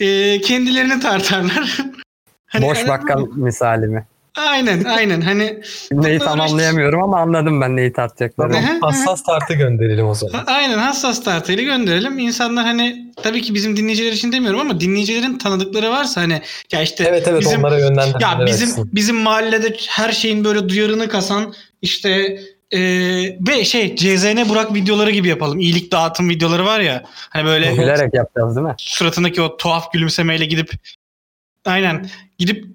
[0.00, 1.78] e, kendilerini tartarlar.
[2.46, 4.06] Hani Boş hani bakkal misali mi?
[4.36, 5.60] Aynen aynen hani
[5.92, 8.78] Neyi tamamlayamıyorum ama anladım ben neyi tartacaklarını.
[8.80, 10.44] Hassas tartı gönderelim o zaman.
[10.46, 12.18] Aynen hassas tartıyla gönderelim.
[12.18, 17.04] İnsanlar hani tabii ki bizim dinleyiciler için demiyorum ama dinleyicilerin tanıdıkları varsa hani ya işte
[17.04, 22.40] Evet evet bizim onlara yönlendirmeler ya bizim bizim mahallede her şeyin böyle duyarını kasan işte
[22.72, 22.78] e,
[23.48, 25.60] ve şey CZN Burak videoları gibi yapalım.
[25.60, 27.04] İyilik dağıtım videoları var ya.
[27.30, 28.74] Hani böyle Bilerek yapacağız değil mi?
[28.78, 30.70] suratındaki o tuhaf gülümsemeyle gidip
[31.64, 32.66] aynen gidip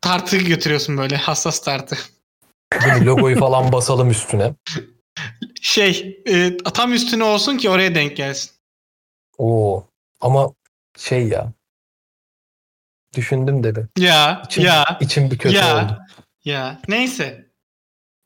[0.00, 1.96] tartı götürüyorsun böyle hassas tartı.
[2.84, 3.04] Değil?
[3.04, 4.52] Logoyu falan basalım üstüne.
[5.60, 8.50] Şey e, tam üstüne olsun ki oraya denk gelsin.
[9.38, 9.86] Oo.
[10.20, 10.52] Ama
[10.98, 11.52] şey ya.
[13.16, 14.02] Düşündüm de bir.
[14.02, 15.84] Ya İçim, ya içim bir kötü Ya.
[15.84, 15.98] oldu.
[16.44, 17.43] Ya neyse.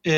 [0.06, 0.12] Ee,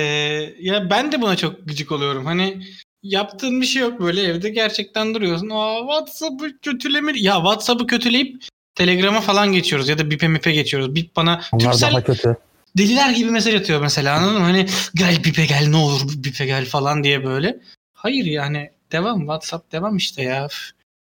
[0.60, 2.26] ya ben de buna çok gıcık oluyorum.
[2.26, 2.62] Hani
[3.02, 5.50] yaptığın bir şey yok böyle evde gerçekten duruyorsun.
[5.52, 7.12] Aa WhatsApp'ı kötüleme.
[7.16, 8.42] Ya WhatsApp'ı kötüleyip
[8.74, 10.94] Telegram'a falan geçiyoruz ya da Bip'e Mip'e geçiyoruz.
[10.94, 12.36] Bip bana Onlar Türksel daha kötü.
[12.78, 14.44] deliler gibi mesaj atıyor mesela anladın mı?
[14.44, 17.60] Hani gel Bip'e gel ne olur Bip'e gel falan diye böyle.
[17.94, 20.48] Hayır yani devam WhatsApp devam işte ya.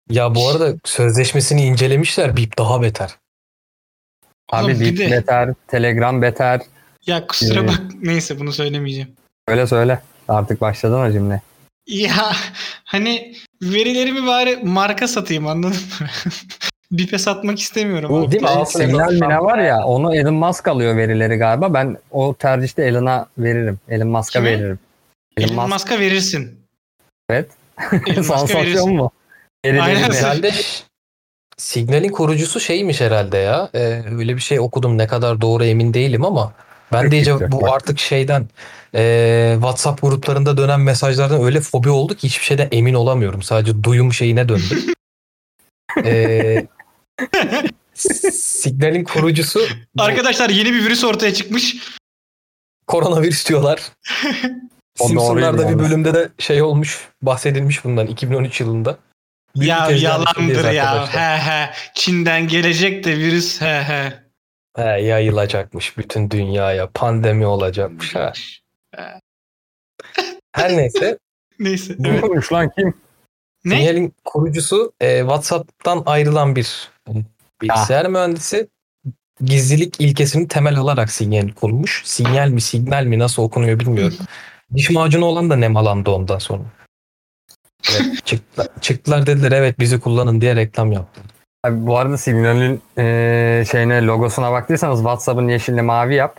[0.10, 2.38] Ya bu arada sözleşmesini incelemişler.
[2.38, 3.10] Bip daha beter.
[4.50, 6.62] Abi Oğlum Bip de- beter, Telegram beter.
[7.10, 9.10] Ya kusura Ee, bak neyse bunu söylemeyeceğim.
[9.48, 10.02] Öyle söyle.
[10.28, 11.42] Artık başladın o cümle.
[11.88, 12.32] Ya
[12.84, 16.08] hani verilerimi bari marka satayım anladın mı?
[16.92, 18.10] Bip'e satmak istemiyorum.
[18.10, 18.32] Bu.
[18.32, 18.50] Değil mi?
[18.66, 21.74] signal var ya onu Elon Musk alıyor verileri galiba.
[21.74, 23.80] Ben o tercihte Elon'a veririm.
[23.90, 24.52] Elon Musk'a Kime?
[24.52, 24.80] veririm.
[25.38, 25.74] Elon, Elon Musk.
[25.74, 26.60] Musk'a verirsin.
[27.30, 27.52] Evet.
[28.26, 29.12] Sansasyon mu?
[29.66, 30.12] Verileri Aynen.
[30.12, 30.16] de.
[30.16, 30.52] Herhalde
[31.58, 33.70] Signal'in kurucusu şeymiş herhalde ya.
[33.74, 34.98] Ee, öyle bir şey okudum.
[34.98, 36.54] Ne kadar doğru emin değilim ama
[36.94, 38.48] ben de iyice bu artık şeyden
[38.96, 43.42] e, WhatsApp gruplarında dönen mesajlardan öyle fobi oldu ki hiçbir şeyden emin olamıyorum.
[43.42, 44.86] Sadece duyum şeyine döndüm.
[46.06, 46.68] Ee,
[48.34, 49.60] Signal'in kurucusu
[49.96, 51.76] bu Arkadaşlar yeni bir virüs ortaya çıkmış.
[52.88, 53.82] koronavirüs diyorlar.
[55.00, 58.98] O Simpsonlarda doğruydu bir bölümde de şey olmuş, bahsedilmiş bundan 2013 yılında.
[59.56, 60.92] Büyük ya bir tezgahın içindeyiz yalandır ya.
[60.92, 61.40] arkadaşlar.
[61.40, 61.70] He he.
[61.96, 64.14] Çin'den gelecek de virüs he he.
[64.80, 68.16] He, yayılacakmış bütün dünyaya, pandemi olacakmış.
[68.16, 68.34] Ha.
[70.52, 71.18] Her neyse,
[71.60, 71.96] Neyse.
[71.98, 72.24] Bu Evet.
[72.24, 72.94] olmuş lan kim?
[73.66, 73.76] Ne?
[73.76, 77.12] Signal'in kurucusu e, WhatsApp'tan ayrılan bir e,
[77.62, 78.10] bilgisayar Ah.
[78.10, 78.68] mühendisi.
[79.42, 82.02] Gizlilik ilkesini temel alarak Signal kurmuş.
[82.06, 84.18] Signal mi, signal mi nasıl okunuyor bilmiyorum.
[84.76, 86.64] Diş macunu olan da nemalandı ondan sonra.
[87.92, 91.22] Evet, çıktılar, çıktılar dediler evet bizi kullanın diye reklam yaptı.
[91.64, 96.36] Abi bu arada Signal'in eee şeyine logosuna baktıysanız WhatsApp'ın yeşilini mavi yap.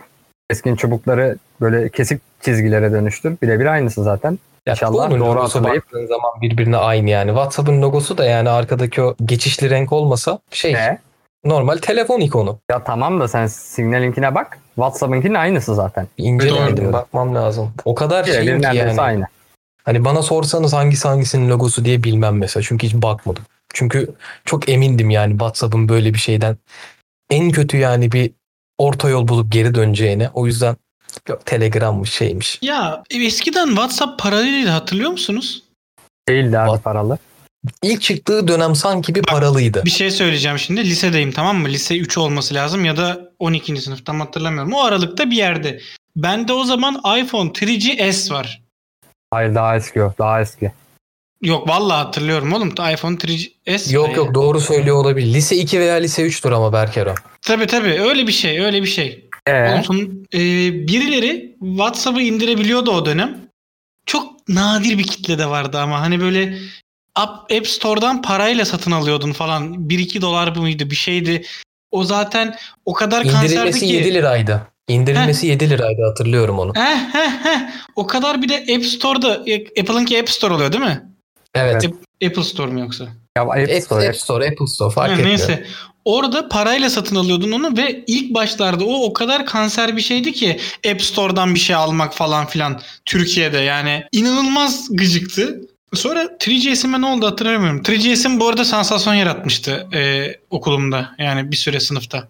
[0.49, 3.37] Keskin çubukları böyle kesik çizgilere dönüştür.
[3.41, 4.39] Birebir aynısı zaten.
[4.65, 7.27] Ya İnşallah doğru hatırlayıp- zaman birbirine aynı yani.
[7.29, 10.97] WhatsApp'ın logosu da yani arkadaki o geçişli renk olmasa şey Ne?
[11.45, 12.59] normal telefon ikonu.
[12.71, 14.59] Ya tamam da sen Signal'inkine bak.
[14.75, 16.07] WhatsApp'ınkinin aynısı zaten.
[16.17, 17.71] İncelemedim bakmam lazım.
[17.85, 19.01] O kadar şeyim ki yani.
[19.01, 19.25] aynı.
[19.83, 22.63] Hani bana sorsanız hangisi hangisinin logosu diye bilmem mesela.
[22.67, 23.43] Çünkü hiç bakmadım.
[23.73, 26.57] Çünkü çok emindim yani WhatsApp'ın böyle bir şeyden
[27.29, 28.31] en kötü yani bir
[28.77, 30.29] orta yol bulup geri döneceğine.
[30.33, 30.75] O yüzden
[31.29, 32.59] yok Telegram'mış şeymiş.
[32.61, 35.63] Ya eskiden WhatsApp paralıydı hatırlıyor musunuz?
[36.27, 36.83] Değildi abi What?
[36.83, 37.17] paralı.
[37.83, 39.85] İlk çıktığı dönem sanki bir paralıydı.
[39.85, 40.83] Bir şey söyleyeceğim şimdi.
[40.83, 41.67] Lisedeyim tamam mı?
[41.67, 43.81] Lise 3 olması lazım ya da 12.
[43.81, 44.73] sınıf tam hatırlamıyorum.
[44.73, 45.79] O aralıkta bir yerde.
[46.15, 48.61] Bende o zaman iPhone 3GS var.
[49.31, 50.13] Hayır daha eski o.
[50.19, 50.71] Daha eski.
[51.41, 52.69] Yok vallahi hatırlıyorum oğlum.
[52.69, 55.33] iPhone 3GS Yok yok doğru söylüyor olabilir.
[55.33, 57.15] Lise 2 veya lise 3'tür ama Berker o.
[57.41, 59.29] Tabii tabii öyle bir şey öyle bir şey.
[59.47, 60.39] Ee, Oğlum son- e,
[60.87, 63.37] birileri WhatsApp'ı indirebiliyordu o dönem.
[64.05, 66.57] Çok nadir bir kitle de vardı ama hani böyle
[67.15, 69.89] App, App Store'dan parayla satın alıyordun falan.
[69.89, 71.43] 1-2 dolar mıydı bir şeydi.
[71.91, 73.93] O zaten o kadar kanserdi İndirilmesi ki.
[73.93, 74.67] 7 liraydı.
[74.87, 76.71] İndirilmesi 7 liraydı hatırlıyorum onu.
[76.75, 77.59] Heh, heh, heh.
[77.95, 79.31] O kadar bir de App Store'da
[79.79, 81.10] Apple'ınki App Store oluyor değil mi?
[81.55, 81.85] Evet.
[82.25, 83.07] Apple Store mu yoksa?
[83.37, 84.07] ya App App, Store.
[84.07, 85.29] App Store, Apple Store fark etmiyor.
[85.29, 85.65] neyse.
[86.05, 90.59] Orada parayla satın alıyordun onu ve ilk başlarda o o kadar kanser bir şeydi ki
[90.91, 95.61] App Store'dan bir şey almak falan filan Türkiye'de yani inanılmaz gıcıktı.
[95.93, 97.81] Sonra 3GS'ime ne oldu hatırlamıyorum.
[97.81, 102.27] 3GS'im bu arada sansasyon yaratmıştı e, okulumda yani bir süre sınıfta.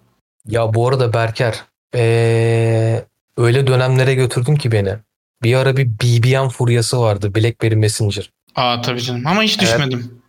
[0.48, 1.64] Ya bu arada Berker
[1.96, 3.06] ee,
[3.38, 4.96] öyle dönemlere götürdün ki beni.
[5.44, 7.36] Bir ara bir BBM furyası vardı.
[7.36, 8.30] BlackBerry Messenger.
[8.56, 9.62] Aa tabii canım ama hiç Evet.
[9.74, 10.22] düşmedim.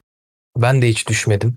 [0.56, 1.56] Ben de hiç düşmedim.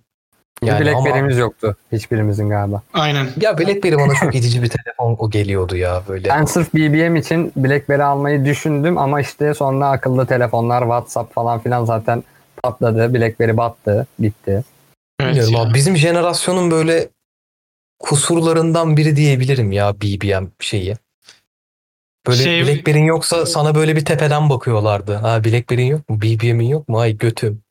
[0.63, 1.75] Yani ama Blackberry'miz yoktu.
[1.91, 2.82] Hiçbirimizin galiba.
[2.93, 3.28] Aynen.
[3.41, 6.30] ya BlackBerry bana çok itici bir telefon o geliyordu ya böyle.
[6.30, 11.86] Ben sırf BBM için BlackBerry almayı düşündüm ama işte sonra akıllı telefonlar, WhatsApp falan filan
[11.86, 12.23] zaten
[12.63, 13.13] patladı.
[13.13, 14.63] BlackBerry battı, bitti.
[15.19, 15.60] Evet Bilmiyorum ya.
[15.62, 15.73] abi.
[15.73, 17.10] Bizim jenerasyonun böyle
[17.99, 20.95] kusurlarından biri diyebilirim ya BBM şeyi.
[22.27, 25.15] Böyle Şey- Blackberry'in yoksa sana böyle bir tepeden bakıyorlardı.
[25.15, 26.21] Ha Blackberry'in yok mu?
[26.21, 26.99] BBM'in yok mu?
[26.99, 27.61] Ay götüm.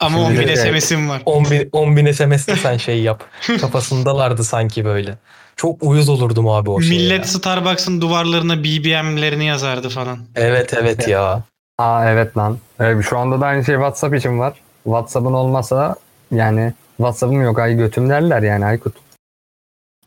[0.00, 1.22] Ama Şimdi 10 bin SMS'im var.
[1.26, 3.24] 10 bin, 10 bin SMS'te sen şey yap.
[3.60, 5.18] Kafasındalardı sanki böyle.
[5.56, 6.90] Çok uyuz olurdum abi o şeye.
[6.90, 7.24] Millet ya.
[7.24, 10.18] Starbucks'ın duvarlarına BBM'lerini yazardı falan.
[10.36, 11.42] Evet evet ya.
[11.78, 12.58] Aa evet lan.
[12.80, 14.54] Evet, şu anda da aynı şey WhatsApp için var.
[14.84, 15.96] WhatsApp'ın olmasa
[16.30, 18.94] yani WhatsApp'ım yok ay götüm derler yani Aykut.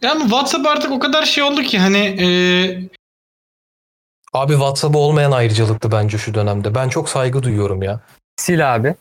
[0.02, 2.28] Ya ama WhatsApp artık o kadar şey oldu ki hani e,
[4.34, 6.76] Abi WhatsApp'ı olmayan ayrıcalıktı bence şu dönemde.
[6.76, 8.00] Ben çok saygı duyuyorum ya.
[8.44, 8.96] Sil abi.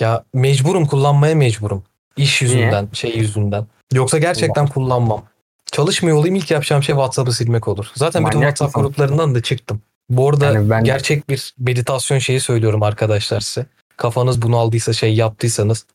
[0.00, 1.82] Ya mecburum kullanmaya mecburum.
[2.16, 3.66] İş yüzünden, şey yüzünden.
[3.92, 5.24] Yoksa gerçekten kullanmam.
[5.72, 7.90] Çalışmıyor olayım ilk yapacağım şey WhatsApp'ı silmek olur.
[7.94, 8.88] Zaten bütün Manyak WhatsApp mısın?
[8.88, 9.80] gruplarından da çıktım.
[10.10, 13.66] Bu arada Yani ben- gerçek bir meditasyon şeyi söylüyorum arkadaşlar size.
[13.96, 15.86] Kafanız bunu aldıysa şey yaptıysanız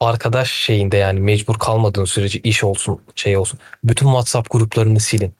[0.00, 3.58] arkadaş şeyinde yani mecbur kalmadığın sürece iş olsun şey olsun.
[3.84, 5.34] Bütün WhatsApp gruplarını silin.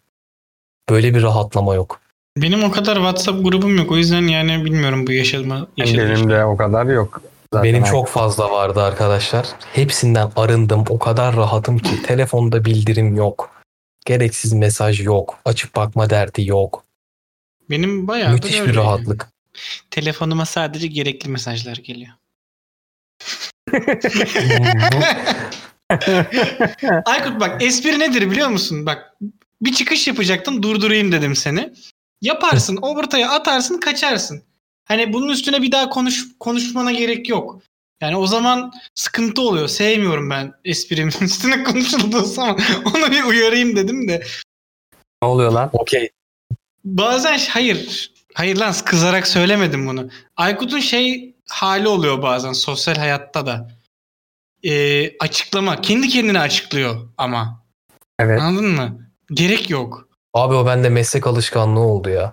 [0.91, 2.01] Böyle bir rahatlama yok.
[2.37, 3.93] Benim o kadar WhatsApp grubum yok.
[3.93, 7.23] O yüzden yani bilmiyorum bu yaşadığım yaşadığım Benim de o kadar yok.
[7.53, 9.47] Zaten Benim çok fazla vardı arkadaşlar.
[9.73, 10.85] Hepsinden arındım.
[10.89, 13.51] O kadar rahatım ki telefonda bildirim yok.
[14.07, 15.39] Gereksiz mesaj yok.
[15.45, 16.85] Açıp bakma derdi yok.
[17.71, 19.29] Benim bayağı Müthiş bir rahatlık.
[19.91, 22.13] Telefonuma sadece gerekli mesajlar geliyor.
[27.05, 28.87] Aykut bak espri nedir biliyor musun?
[28.87, 29.13] Bak
[29.61, 31.73] bir çıkış yapacaktın durdurayım dedim seni.
[32.23, 34.43] Yaparsın ortaya atarsın kaçarsın.
[34.85, 37.63] Hani bunun üstüne bir daha konuş konuşmana gerek yok.
[38.01, 39.69] Yani o zaman sıkıntı oluyor.
[39.69, 42.59] Sevmiyorum ben esprimin üstüne konuşulduğu zaman.
[42.85, 44.23] Onu bir uyarayım dedim de.
[45.23, 45.71] Ne oluyor lan?
[45.73, 46.11] Okey.
[46.85, 48.11] Bazen hayır.
[48.35, 50.11] Hayır lan kızarak söylemedim bunu.
[50.37, 53.71] Aykut'un şey hali oluyor bazen sosyal hayatta da.
[54.63, 55.81] Ee, açıklama.
[55.81, 57.65] Kendi kendine açıklıyor ama.
[58.19, 58.41] Evet.
[58.41, 59.11] Anladın mı?
[59.33, 60.09] Gerek yok.
[60.35, 62.33] Abi o bende meslek alışkanlığı oldu ya.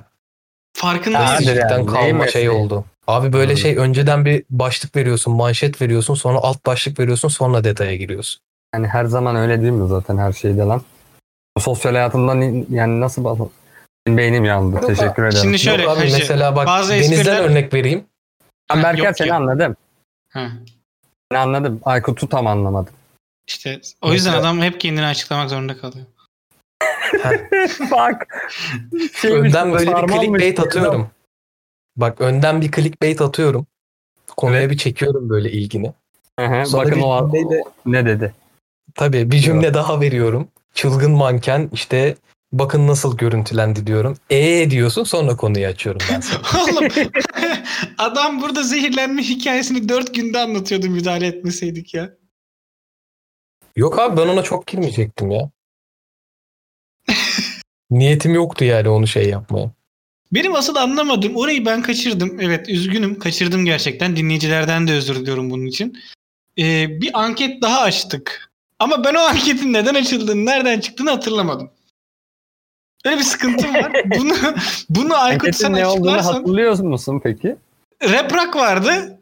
[0.83, 0.99] Ya.
[1.39, 2.85] Gerçekten kalma şey oldu.
[3.07, 3.57] Abi böyle Hmm.
[3.57, 8.41] şey önceden bir başlık veriyorsun, manşet veriyorsun, sonra alt başlık veriyorsun, sonra detaya giriyorsun.
[8.75, 10.81] Yani her zaman öyle değil mi zaten her şeyde lan?
[11.59, 13.23] Sosyal hayatımdan yani nasıl
[14.07, 14.75] Benim beynim yandı.
[14.75, 15.41] Yok, Teşekkür ederim.
[15.41, 18.03] Şimdi şöyle Yok abi Hacı, mesela bak bazı denizden espriler- örnek vereyim.
[18.75, 19.75] ben Berker yok seni anladım.
[20.29, 20.47] Ha,
[21.31, 21.81] Ben anladım.
[21.85, 22.93] Aykut'u tam anlamadım.
[23.47, 26.05] işte o yüzden Mesela- adam hep kendini açıklamak zorunda kalıyor.
[27.91, 28.27] Bak.
[29.21, 31.09] Şeymiş önden böyle bir clickbait atıyorum.
[31.95, 33.67] Bak önden bir clickbait atıyorum.
[34.37, 35.93] Konuya bir çekiyorum böyle ilgini.
[36.39, 38.33] Hı hı, Sonra Bakın o cümleyle- ne dedi.
[38.95, 40.47] Tabii bir cümle daha veriyorum.
[40.73, 42.15] Çılgın manken işte
[42.51, 44.17] bakın nasıl görüntülendi diyorum.
[44.29, 46.41] E diyorsun sonra konuyu açıyorum ben sana.
[46.63, 46.89] Oğlum
[47.97, 52.09] adam burada zehirlenme hikayesini dört günde anlatıyordu müdahale etmeseydik ya.
[53.75, 55.49] Yok abi ben ona çok girmeyecektim ya.
[57.91, 59.71] Niyetim yoktu yani onu şey yapmaya.
[60.31, 62.37] Benim asıl anlamadığım orayı ben kaçırdım.
[62.39, 64.15] Evet üzgünüm kaçırdım gerçekten.
[64.15, 65.97] Dinleyicilerden de özür diliyorum bunun için.
[66.57, 68.51] Ee, bir anket daha açtık.
[68.79, 71.71] Ama ben o anketin neden açıldığını, nereden çıktığını hatırlamadım.
[73.05, 73.91] Öyle bir sıkıntım var.
[74.17, 74.33] Bunu
[74.89, 77.55] bunu Aykut sen Anketin ne olduğunu hatırlıyor musun peki?
[78.03, 79.19] Rap rock vardı.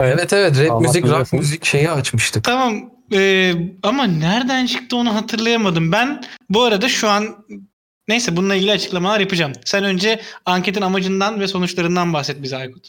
[0.00, 2.44] Evet evet rap Allah müzik, rock müzik şeyi açmıştık.
[2.44, 5.92] Tamam ee, ama nereden çıktı onu hatırlayamadım.
[5.92, 7.44] Ben bu arada şu an
[8.08, 9.52] neyse bununla ilgili açıklamalar yapacağım.
[9.64, 12.88] Sen önce anketin amacından ve sonuçlarından bahset bize Aykut.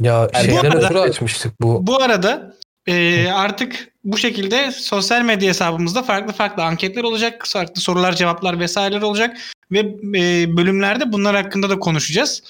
[0.00, 1.86] Ya şeyden ötürü açmıştık bu.
[1.86, 7.44] Bu arada e, artık bu şekilde sosyal medya hesabımızda farklı farklı anketler olacak.
[7.46, 9.38] Farklı sorular cevaplar vesaireler olacak.
[9.72, 9.78] Ve
[10.18, 12.42] e, bölümlerde bunlar hakkında da konuşacağız.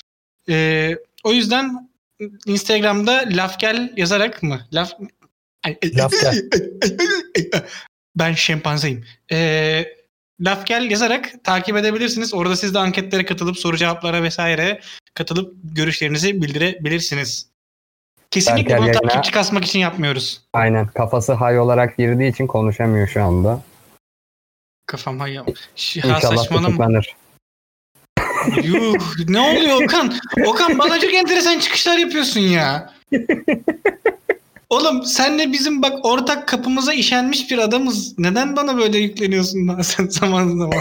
[0.48, 1.90] E, o yüzden
[2.46, 4.61] Instagram'da lafgel yazarak mı?
[4.72, 4.92] Laf...
[5.64, 6.42] Ay, Lafgel.
[8.16, 9.05] Ben şempanzeyim.
[10.40, 12.35] E, Lafgel yazarak takip edebilirsiniz.
[12.35, 14.81] Orada siz de anketlere katılıp soru cevaplara vesaire
[15.14, 17.50] katılıp görüşlerinizi bildirebilirsiniz.
[18.31, 20.40] Kesinlikle bunu yayına- takipçi kasmak için yapmıyoruz.
[20.53, 20.87] Aynen.
[20.87, 23.62] Kafası hay olarak girdiği için konuşamıyor şu anda.
[24.87, 25.44] Kafam hayal.
[25.76, 26.66] Ş- Ha İnşallah saçmalama.
[26.68, 27.16] tutuklanır.
[28.62, 28.94] Yuh,
[29.29, 30.14] ne oluyor Okan?
[30.46, 32.94] Okan bana çok enteresan çıkışlar yapıyorsun ya.
[34.70, 38.18] Oğlum senle bizim bak ortak kapımıza işenmiş bir adamız.
[38.18, 40.80] Neden bana böyle yükleniyorsun bazen zaman zaman?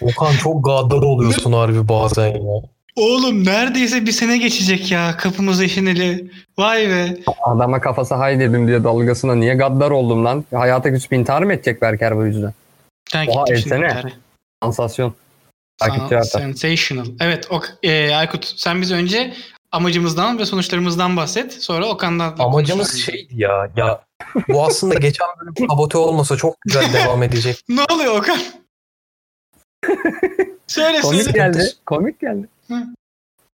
[0.00, 2.62] Okan çok gaddar oluyorsun harbi bazen ya.
[2.96, 6.30] Oğlum neredeyse bir sene geçecek ya kapımıza işeneli.
[6.58, 7.16] Vay be.
[7.42, 10.44] Adama kafası hay dedim diye dalgasına niye gaddar oldum lan?
[10.54, 12.52] Hayata küsüp intihar mı edecek Berker bu yüzden?
[13.12, 14.12] Sen Oha, gittin şimdi etsene.
[14.62, 15.14] Sansasyon.
[15.78, 16.40] Takipçi Sen- artar.
[16.40, 17.06] Sensational.
[17.20, 19.34] Evet ok, e, Aykut sen bize önce
[19.72, 21.52] amacımızdan ve sonuçlarımızdan bahset.
[21.62, 23.70] Sonra Okan'dan Amacımız şeydi ya.
[23.76, 24.04] Ya
[24.48, 27.64] bu aslında geçen bölüm sabote olmasa çok güzel devam edecek.
[27.68, 28.38] Ne oluyor Okan?
[30.66, 31.38] Söyle Komik söyle.
[31.38, 31.72] geldi.
[31.86, 32.48] Komik geldi.
[32.68, 32.74] Hı.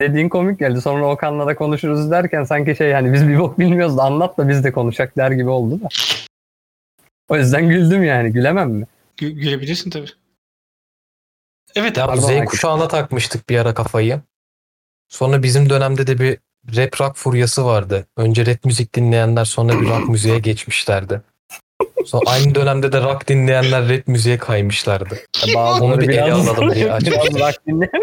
[0.01, 0.81] Dediğin komik geldi.
[0.81, 4.49] Sonra Okan'la da konuşuruz derken sanki şey hani biz bir bok bilmiyoruz da anlat da
[4.49, 5.89] biz de konuşacak der gibi oldu da.
[7.29, 8.33] O yüzden güldüm yani.
[8.33, 8.87] Gülemem mi?
[9.19, 10.11] Gü- gülebilirsin tabii.
[11.75, 14.21] Evet Ya Z kuşağına takmıştık bir ara kafayı.
[15.13, 16.39] Sonra bizim dönemde de bir
[16.77, 18.07] rap rock furyası vardı.
[18.17, 21.23] Önce rap müzik dinleyenler sonra bir rock müziğe geçmişlerdi.
[22.07, 25.19] Sonra aynı dönemde de rock dinleyenler rap müziğe kaymışlardı.
[25.55, 28.03] Bazıları Onu bir ele alalım diye rock dinleyen-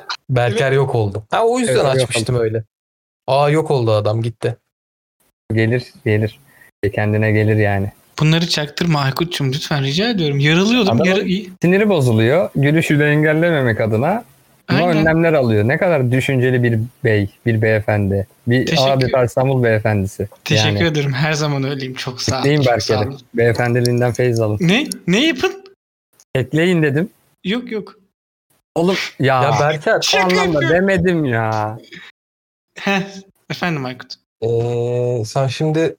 [0.30, 1.22] Berker yok oldu.
[1.30, 2.64] Ha o yüzden Evet, yok açmıştım öyle.
[3.26, 4.56] Aa yok oldu adam gitti.
[5.54, 6.40] Gelir gelir.
[6.94, 7.92] Kendine gelir yani.
[8.20, 10.38] Bunları çaktırma Aykut'cum lütfen rica ediyorum.
[10.38, 11.00] Yarılıyordum.
[11.00, 11.50] Adamın- Yarı...
[11.62, 12.50] Siniri bozuluyor.
[12.54, 14.24] Gülüşü de engellememek adına
[14.70, 14.96] buna Aynen.
[14.96, 15.68] önlemler alıyor.
[15.68, 18.26] Ne kadar düşünceli bir bey, bir beyefendi.
[18.46, 20.28] Bir Teşekkür- adeta İstanbul beyefendisi.
[20.44, 20.86] Teşekkür yani.
[20.86, 21.12] ederim.
[21.12, 21.94] Her zaman öyleyim.
[21.94, 22.46] Çok sağ ol.
[22.46, 22.62] Ekleyin
[23.06, 23.20] olun.
[23.34, 24.58] Beyefendiliğinden feyiz alın.
[24.60, 24.86] Ne?
[25.06, 25.64] Ne yapın?
[26.34, 27.10] Ekleyin dedim.
[27.44, 27.94] Yok yok.
[28.74, 31.78] Oğlum ya, Ya Berker o Şaka anlamda demedim ya.
[32.78, 33.02] Heh.
[33.50, 34.14] Efendim Aykut.
[34.42, 35.96] ee, sen şimdi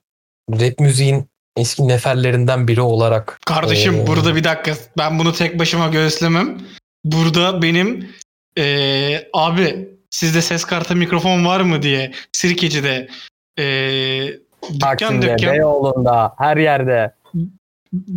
[0.51, 1.25] rap müziğin
[1.57, 4.07] eski neferlerinden biri olarak Kardeşim Ee.
[4.07, 4.77] burada bir dakika.
[4.97, 6.57] Ben bunu tek başıma göğüslemem.
[7.05, 8.09] Burada benim
[8.57, 13.09] eee, abi sizde ses kartı mikrofon var mı diye Sirkeci'de
[13.57, 17.13] eee dükkan Taksim'de, dükkan Beyoğlu'nda, her yerde.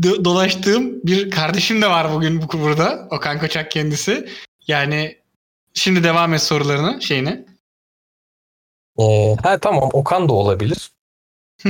[0.00, 3.08] do- dolaştığım bir kardeşim de var bugün bu- burada.
[3.10, 4.28] Okan Koçak kendisi.
[4.68, 5.16] Yani
[5.74, 7.44] şimdi devam et sorularını şeyine.
[8.98, 10.90] Ee, ha tamam Okan da olabilir.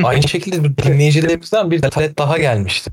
[0.04, 2.90] Aynı şekilde dinleyicilerimizden bir talep daha gelmişti.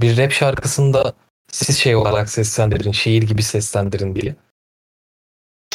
[0.00, 1.14] Bir rap şarkısında
[1.52, 4.34] siz şey olarak seslendirin, şiir gibi seslendirin diye.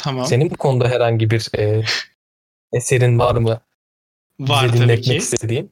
[0.02, 0.26] Tamam.
[0.26, 1.84] Senin bu konuda herhangi bir e,
[2.74, 3.62] eserin var mı?
[4.40, 5.16] Bize var tabii dinletmek ki.
[5.16, 5.72] istediğin.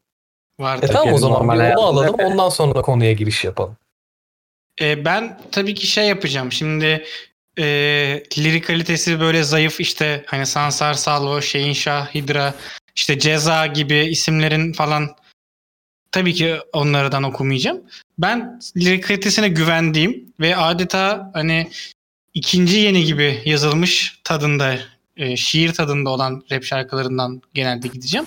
[0.59, 0.91] Var E tabii.
[0.91, 3.77] tamam o zaman bir onu alalım ondan sonra konuya giriş yapalım.
[4.81, 6.51] E, ben tabii ki şey yapacağım.
[6.51, 7.05] Şimdi
[7.59, 7.63] e,
[8.37, 12.53] lirik kalitesi böyle zayıf işte hani Sansar Salvo, Şeyin Şah, Hidra,
[12.95, 15.15] işte Ceza gibi isimlerin falan
[16.11, 17.81] tabii ki onlardan okumayacağım.
[18.19, 21.69] Ben lirik kalitesine güvendiğim ve adeta hani
[22.37, 24.75] ikinci yeni gibi yazılmış tadında
[25.17, 28.25] e, şiir tadında olan rap şarkılarından genelde gideceğim.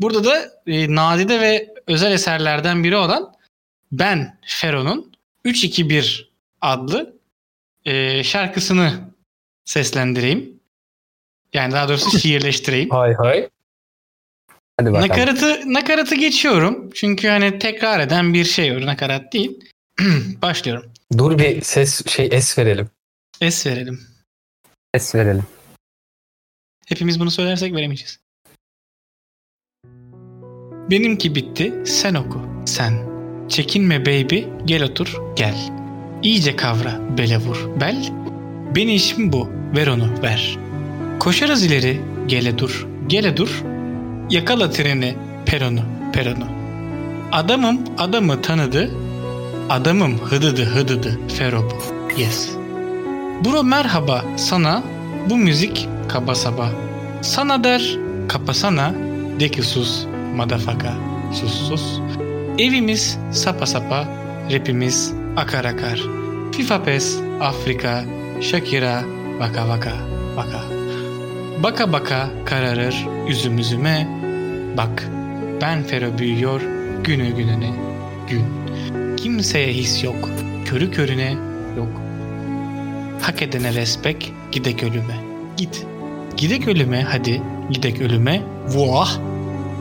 [0.00, 3.32] Burada da e, nadide ve özel eserlerden biri olan
[3.92, 5.12] Ben Fero'nun
[5.44, 6.26] 3-2-1
[6.60, 7.16] adlı
[7.84, 8.92] e, şarkısını
[9.64, 10.60] seslendireyim.
[11.52, 12.90] Yani daha doğrusu şiirleştireyim.
[12.90, 13.48] Hay hay.
[14.76, 15.08] Hadi bakalım.
[15.08, 16.90] nakaratı, nakaratı geçiyorum.
[16.94, 19.60] Çünkü hani tekrar eden bir şey o nakarat değil.
[20.42, 20.92] Başlıyorum.
[21.18, 22.90] Dur bir ses şey es verelim.
[23.40, 24.00] Es verelim.
[24.94, 25.44] Ses verelim.
[26.86, 28.20] Hepimiz bunu söylersek veremeyeceğiz.
[30.90, 33.10] Benimki bitti, sen oku, sen.
[33.48, 35.56] Çekinme baby, gel otur, gel.
[36.22, 38.08] İyice kavra, bele vur, bel.
[38.74, 40.58] Benim işim bu, ver onu, ver.
[41.20, 43.62] Koşarız ileri, gele dur, gele dur.
[44.30, 46.46] Yakala treni, peronu, peronu.
[47.32, 48.90] Adamım adamı tanıdı,
[49.68, 52.59] adamım hıdıdı hıdıdı, fero bu, yes.
[53.44, 54.82] Bro merhaba sana,
[55.30, 56.68] bu müzik kaba saba.
[57.22, 57.80] Sana der
[58.28, 58.94] kapasana
[59.40, 60.92] de ki sus madafaka
[61.32, 62.00] sus sus.
[62.58, 64.08] Evimiz sapa sapa
[64.52, 65.98] rapimiz akar akar.
[66.52, 68.04] FIFA pes Afrika
[68.40, 69.04] Shakira
[69.38, 69.92] vaka vaka
[70.36, 70.60] vaka.
[71.62, 74.08] Baka baka kararır üzüm üzüme.
[74.76, 75.08] Bak
[75.60, 76.60] ben Fero büyüyor
[77.04, 77.70] günü gününe
[78.28, 78.44] gün.
[79.16, 80.28] Kimseye his yok
[80.64, 81.49] körü körüne.
[83.22, 85.14] Hak edene respek gidek ölüme.
[85.56, 85.86] Git.
[86.36, 88.42] Gidek ölüme hadi gidek ölüme.
[88.66, 89.18] Vuah.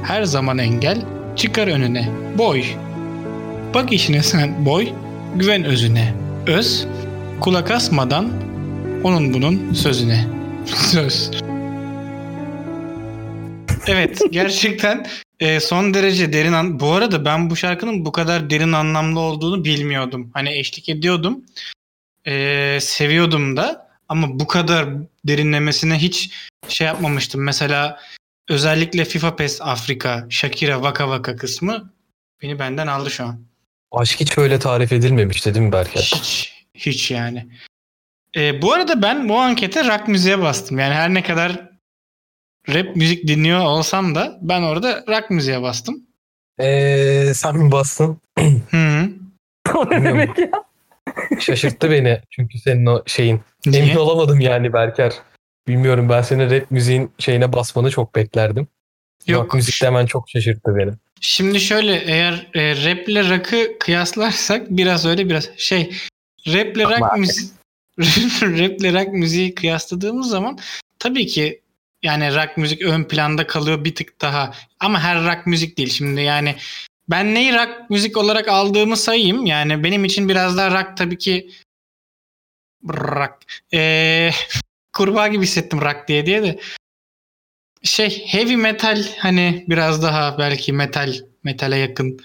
[0.03, 1.01] Her zaman engel
[1.35, 2.09] çıkar önüne.
[2.37, 2.63] Boy.
[3.73, 4.87] Bak işine sen boy.
[5.35, 6.13] Güven özüne.
[6.47, 6.87] Öz.
[7.39, 8.31] Kulak asmadan
[9.03, 10.25] onun bunun sözüne.
[10.65, 11.31] Söz.
[13.87, 15.05] Evet gerçekten
[15.39, 19.65] e, son derece derin an bu arada ben bu şarkının bu kadar derin anlamlı olduğunu
[19.65, 20.31] bilmiyordum.
[20.33, 21.41] Hani eşlik ediyordum.
[22.27, 24.89] E, seviyordum da ama bu kadar
[25.27, 26.31] derinlemesine hiç
[26.67, 27.43] şey yapmamıştım.
[27.43, 27.99] Mesela
[28.49, 31.93] özellikle FIFA PES Afrika, Shakira Vaka Vaka kısmı
[32.41, 33.45] beni benden aldı şu an.
[33.91, 36.01] Aşk hiç öyle tarif edilmemişti değil mi Berker?
[36.01, 37.47] Hiç, hiç yani.
[38.35, 40.79] E, bu arada ben bu ankete rock müziğe bastım.
[40.79, 41.69] Yani her ne kadar
[42.69, 46.07] rap müzik dinliyor olsam da ben orada rock müziğe bastım.
[46.59, 48.21] Ee, sen mi bastın?
[48.39, 49.13] Hı -hı.
[49.75, 50.51] o ne demek ya?
[51.39, 53.41] Şaşırttı beni çünkü senin o şeyin.
[53.65, 53.83] Niye?
[53.83, 55.13] Emin olamadım yani Berker.
[55.67, 58.67] Bilmiyorum ben senin rap müziğin şeyine basmanı çok beklerdim.
[59.27, 59.43] Yok.
[59.43, 60.91] Rock müzik de hemen çok şaşırttı beni.
[61.21, 65.95] Şimdi şöyle eğer e, rap ile rock'ı kıyaslarsak biraz öyle biraz şey
[66.47, 67.49] rap ile rock müziği
[68.41, 70.59] rap ile rock müziği kıyasladığımız zaman
[70.99, 71.61] tabii ki
[72.03, 76.21] yani rock müzik ön planda kalıyor bir tık daha ama her rock müzik değil şimdi
[76.21, 76.55] yani
[77.09, 81.51] ben neyi rock müzik olarak aldığımı sayayım yani benim için biraz daha rock tabii ki
[82.89, 83.35] rock
[83.73, 84.31] Ee,
[84.93, 86.59] kurbağa gibi hissettim rock diye diye de
[87.83, 92.19] şey heavy metal hani biraz daha belki metal metale yakın.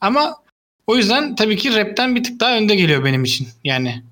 [0.00, 0.36] Ama
[0.86, 3.48] o yüzden tabii ki rapten bir tık daha önde geliyor benim için.
[3.64, 4.02] Yani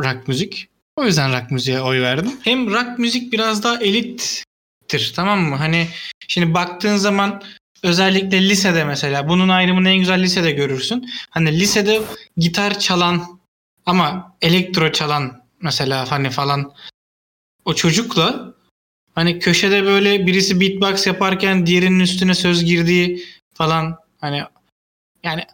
[0.00, 0.68] rock müzik.
[0.96, 2.32] O yüzden rock müziğe oy verdim.
[2.44, 5.56] Hem rock müzik biraz daha elittir tamam mı?
[5.56, 5.88] Hani
[6.28, 7.42] şimdi baktığın zaman
[7.82, 11.10] özellikle lisede mesela bunun ayrımını en güzel lisede görürsün.
[11.30, 12.02] Hani lisede
[12.36, 13.40] gitar çalan
[13.86, 16.72] ama elektro çalan mesela hani falan
[17.64, 18.54] o çocukla
[19.14, 23.24] hani köşede böyle birisi beatbox yaparken diğerinin üstüne söz girdiği
[23.54, 24.42] falan hani
[25.24, 25.44] yani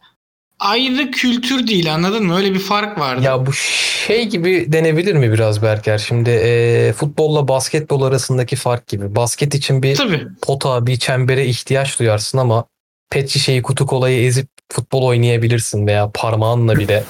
[0.61, 2.37] ayrı kültür değil anladın mı?
[2.37, 3.23] Öyle bir fark vardı.
[3.25, 5.99] Ya bu şey gibi denebilir mi biraz Berker?
[5.99, 9.15] Şimdi e, futbolla basketbol arasındaki fark gibi.
[9.17, 10.27] Basket için bir Tabii.
[10.43, 12.65] pota, bir çembere ihtiyaç duyarsın ama
[13.11, 17.05] pet şişeyi kutu kolayı ezip futbol oynayabilirsin veya parmağınla bile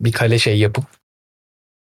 [0.00, 0.84] bir kale şey yapıp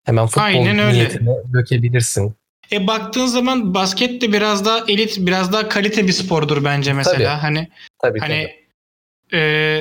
[0.05, 0.93] hemen futbol Aynen öyle.
[0.93, 2.34] niyetine dökebilirsin.
[2.72, 7.14] E baktığın zaman basket de biraz daha elit, biraz daha kalite bir spordur bence mesela.
[7.16, 7.24] Tabii.
[7.26, 7.68] Hani
[8.03, 8.53] Tabii hani
[9.30, 9.41] tabii.
[9.43, 9.80] e,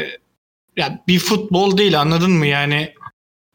[0.77, 2.93] ya bir futbol değil anladın mı yani?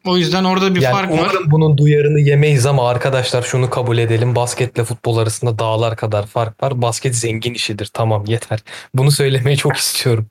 [0.04, 1.18] O yüzden orada bir Yani fark var.
[1.18, 4.36] umarım bunun duyarını yemeyiz ama arkadaşlar şunu kabul edelim.
[4.36, 6.82] Basketle futbol arasında dağlar kadar fark var.
[6.82, 7.90] Basket zengin işidir.
[7.92, 8.60] Tamam yeter.
[8.94, 10.26] Bunu söylemeyi çok istiyorum.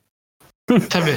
[0.89, 1.15] Tabii.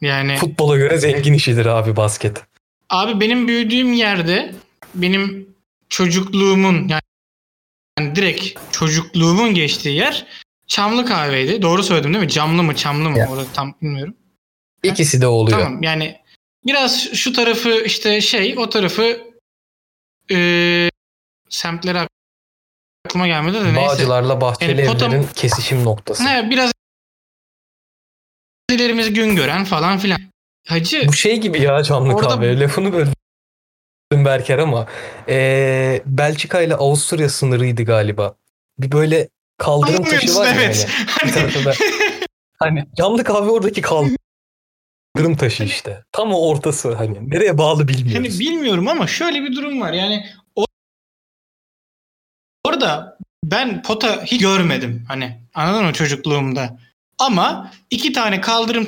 [0.00, 2.42] Yani Futbola göre zengin işidir abi basket.
[2.90, 4.54] Abi benim büyüdüğüm yerde
[4.94, 5.48] benim
[5.88, 7.02] çocukluğumun yani,
[7.98, 10.26] yani direkt çocukluğumun geçtiği yer
[10.66, 11.62] Çamlı kahveydi.
[11.62, 12.30] Doğru söyledim değil mi?
[12.30, 13.18] Camlı mı Çamlı mı?
[13.18, 13.28] Ya.
[13.30, 14.14] Orada tam bilmiyorum.
[14.82, 15.58] İkisi de oluyor.
[15.58, 16.20] Tamam yani
[16.66, 19.20] biraz şu tarafı işte şey o tarafı
[20.30, 20.90] eee
[21.48, 21.98] semtleri
[23.06, 23.76] aklıma gelmedi de neyse.
[23.76, 26.24] Bağcılarla bahçeli Yani potam- kesişim noktası.
[26.28, 26.72] He, biraz
[28.70, 30.20] ilerimiz gün gören falan filan.
[30.68, 32.60] Hacı Bu şey gibi ya canlı Orada- kahve.
[32.60, 33.14] Lafını böldüm
[34.12, 34.86] Berker ama
[35.28, 38.34] ee, Belçika ile Avusturya sınırıydı galiba.
[38.78, 39.28] Bir böyle
[39.58, 40.88] kaldırım taşı var ya evet.
[41.08, 41.32] hani.
[41.32, 41.72] Tarafında.
[42.62, 44.16] Hani canlı kahve oradaki kaldırım
[45.36, 46.04] taşı işte.
[46.12, 47.30] Tam o ortası hani.
[47.30, 48.14] Nereye bağlı bilmiyoruz.
[48.14, 49.92] Yani bilmiyorum ama şöyle bir durum var.
[49.92, 50.64] Yani o-
[52.64, 55.04] orada ben pota hiç görmedim.
[55.08, 56.78] Hani anladın mı çocukluğumda.
[57.18, 58.86] Ama iki tane kaldırım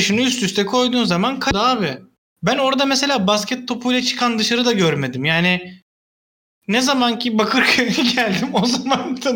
[0.00, 1.98] taşını üst üste koyduğun zaman kaç abi.
[2.42, 5.24] Ben orada mesela basket topuyla çıkan dışarı da görmedim.
[5.24, 5.80] Yani
[6.68, 9.34] ne zaman ki Bakırköy'e geldim o zaman da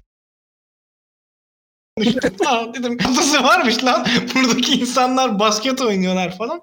[2.47, 4.07] Aa, dedim kafası varmış lan.
[4.35, 6.63] Buradaki insanlar basket oynuyorlar falan.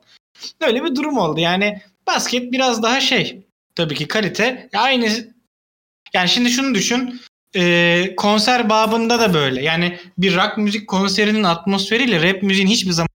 [0.62, 1.40] Öyle bir durum oldu.
[1.40, 3.42] Yani basket biraz daha şey.
[3.76, 4.70] Tabii ki kalite.
[4.74, 5.34] Aynı
[6.14, 7.22] yani şimdi şunu düşün.
[7.56, 9.64] Ee, konser babında da böyle.
[9.64, 13.08] Yani bir rock müzik konserinin atmosferiyle rap müziğin hiçbir zaman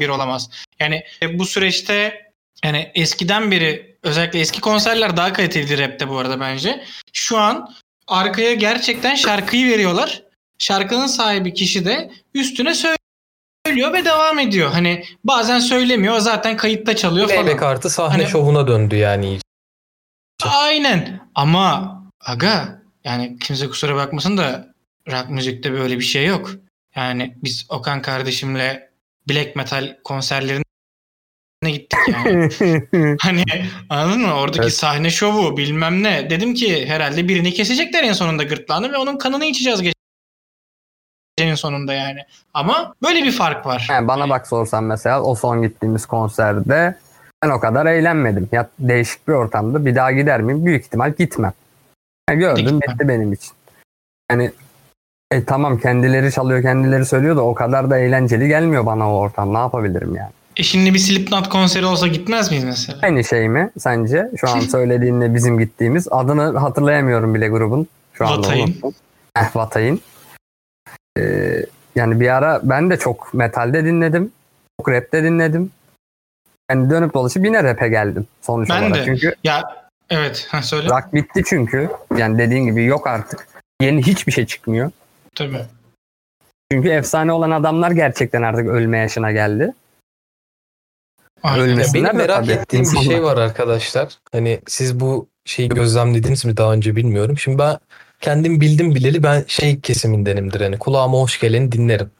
[0.00, 0.50] bir olamaz.
[0.80, 2.26] Yani e, bu süreçte
[2.64, 6.84] yani eskiden beri özellikle eski konserler daha kaliteliydi rapte bu arada bence.
[7.12, 7.74] Şu an
[8.06, 10.22] arkaya gerçekten şarkıyı veriyorlar.
[10.58, 14.70] Şarkının sahibi kişi de üstüne söylüyor ve devam ediyor.
[14.70, 17.42] Hani bazen söylemiyor zaten kayıtta çalıyor falan.
[17.42, 19.42] Playback artı sahne Hani- şovuna döndü yani iyice.
[20.44, 21.20] Aynen.
[21.34, 24.74] Ama aga yani kimse kusura bakmasın da
[25.10, 26.50] rock müzikte böyle bir şey yok.
[26.96, 28.90] Yani biz Okan kardeşimle
[29.28, 30.65] black metal konserlerine gittik
[32.08, 32.48] yani.
[33.20, 33.44] hani
[33.90, 34.34] anladın mı?
[34.34, 34.72] Oradaki Evet.
[34.72, 36.30] sahne şovu bilmem ne.
[36.30, 39.82] Dedim ki herhalde birini kesecekler en sonunda gırtlağını ve onun kanını içeceğiz
[41.36, 42.20] gecenin sonunda yani.
[42.54, 43.86] Ama böyle bir fark var.
[43.90, 46.96] Yani bana bak sorsan mesela o son gittiğimiz konserde
[47.44, 48.48] ben o kadar eğlenmedim.
[48.52, 50.66] Ya değişik bir ortamda bir daha gider miyim?
[50.66, 51.52] Büyük ihtimal gitmem.
[52.30, 53.52] Yani gördüm bitti benim için.
[54.30, 54.50] Yani
[55.30, 59.54] e, tamam kendileri çalıyor kendileri söylüyor da o kadar da eğlenceli gelmiyor bana o ortam.
[59.54, 60.30] Ne yapabilirim yani?
[60.56, 62.98] E şimdi bir Slipknot konseri olsa gitmez miyiz mesela?
[63.02, 64.30] Aynı şey mi sence?
[64.40, 66.08] Şu an söylediğinle bizim gittiğimiz.
[66.10, 67.86] Adını hatırlayamıyorum bile grubun.
[68.12, 68.76] Şu anda Vatayın.
[69.38, 70.00] Eh, Vatayın.
[71.18, 74.32] Ee, yani bir ara ben de çok metalde dinledim.
[74.80, 75.70] Çok rapte dinledim.
[76.70, 78.94] Yani dönüp dolaşıp yine rap'e geldim sonuç Ben olarak.
[78.96, 79.04] de.
[79.04, 80.88] Çünkü Ya evet ha, söyle.
[80.88, 81.90] rock bitti çünkü.
[82.16, 83.48] Yani dediğin gibi yok artık.
[83.82, 84.90] Yeni hiçbir şey çıkmıyor.
[85.34, 85.60] Tabii.
[86.72, 89.72] Çünkü efsane olan adamlar gerçekten artık ölme yaşına geldi.
[91.42, 91.64] Aynen.
[91.64, 94.08] Ölmesinler benim merak ettiğim bir şey var arkadaşlar.
[94.32, 97.38] Hani siz bu şeyi gözlemlediniz mi daha önce bilmiyorum.
[97.38, 97.78] Şimdi ben
[98.20, 100.60] kendim bildim bileli ben şey kesimindenimdir.
[100.60, 102.10] Hani kulağıma hoş geleni dinlerim.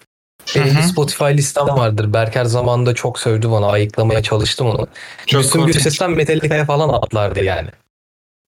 [0.56, 0.82] Benim bir.
[0.82, 2.12] Spotify listem vardır.
[2.12, 3.66] Berker zamanında çok sövdü bana.
[3.66, 4.88] Ayıklamaya çalıştım onu.
[5.26, 5.66] Çok Müslüm.
[5.66, 7.68] Gürses'ten Metallica'ya falan atlardı yani.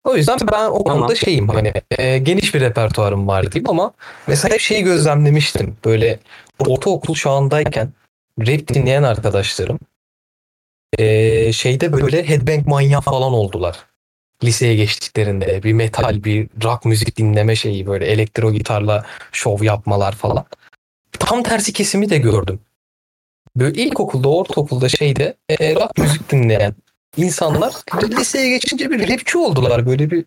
[0.03, 3.93] O yüzden ben o konuda şeyim hani e, geniş bir repertuarım var diyeyim ama
[4.28, 5.78] mesela hep şeyi gözlemlemiştim.
[5.86, 6.20] Böyle
[6.59, 7.89] ortaokul çağındayken
[8.39, 9.80] rap dinleyen arkadaşlarım
[10.97, 13.85] e, şeyde böyle headbang manyağı falan oldular.
[14.43, 20.45] Liseye geçtiklerinde bir metal, bir rock müzik dinleme şeyi böyle elektro gitarla şov yapmalar falan.
[21.11, 22.59] Tam tersi kesimi de gördüm.
[23.55, 26.75] Böyle ilkokulda, ortaokulda şeyde e, rock müzik dinleyen
[27.17, 27.73] insanlar
[28.03, 29.85] liseye geçince bir rapçi oldular.
[29.85, 30.25] Böyle bir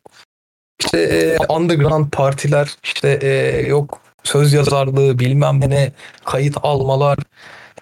[0.80, 5.92] işte e, underground partiler, işte e, yok söz yazarlığı bilmem ne
[6.24, 7.18] kayıt almalar.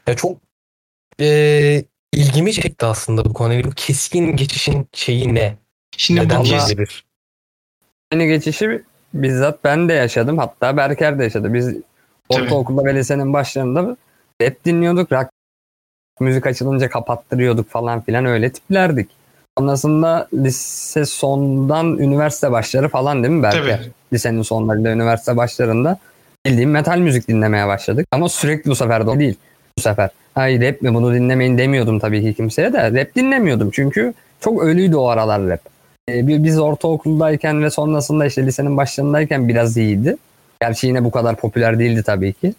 [0.07, 0.39] Ya çok
[1.20, 3.65] e, ilgimi çekti aslında bu konu.
[3.65, 5.57] Bu keskin geçişin şeyi ne?
[5.97, 7.03] Şimdi Neden bu kes-
[8.13, 8.83] Aynı geçişi
[9.15, 10.39] bizzat ben de yaşadım.
[10.39, 11.55] Hatta Berker de yaşadı.
[11.55, 11.75] Biz
[12.29, 13.97] ortaokulda ve lisenin başlarında
[14.43, 15.13] rap dinliyorduk.
[15.13, 15.29] Rock
[16.21, 19.11] müzik açılınca kapattırıyorduk falan filan öyle tiplerdik.
[19.59, 23.79] Sonrasında lise sondan üniversite başları falan değil mi Berker?
[23.79, 23.91] Tabii.
[24.13, 25.99] Lisenin sonlarında üniversite başlarında
[26.47, 28.07] bildiğim metal müzik dinlemeye başladık.
[28.13, 29.37] Ama sürekli bu sefer de değil.
[29.79, 30.11] Bu sefer.
[30.39, 32.93] Hayır rap mi bunu dinlemeyin demiyordum tabii ki kimseye de.
[33.01, 35.61] Rap dinlemiyordum çünkü çok ölüydü o aralar rap.
[36.09, 40.16] Ee, bi- Biz ortaokuldayken ve sonrasında işte lisenin başlarındayken biraz iyiydi.
[40.61, 42.55] Gerçi yine bu kadar popüler değildi tabii ki.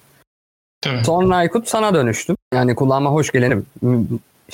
[0.82, 1.04] Tabii.
[1.06, 2.36] Sonra Aykut sana dönüştüm.
[2.54, 3.66] Yani kulağıma hoş gelenim.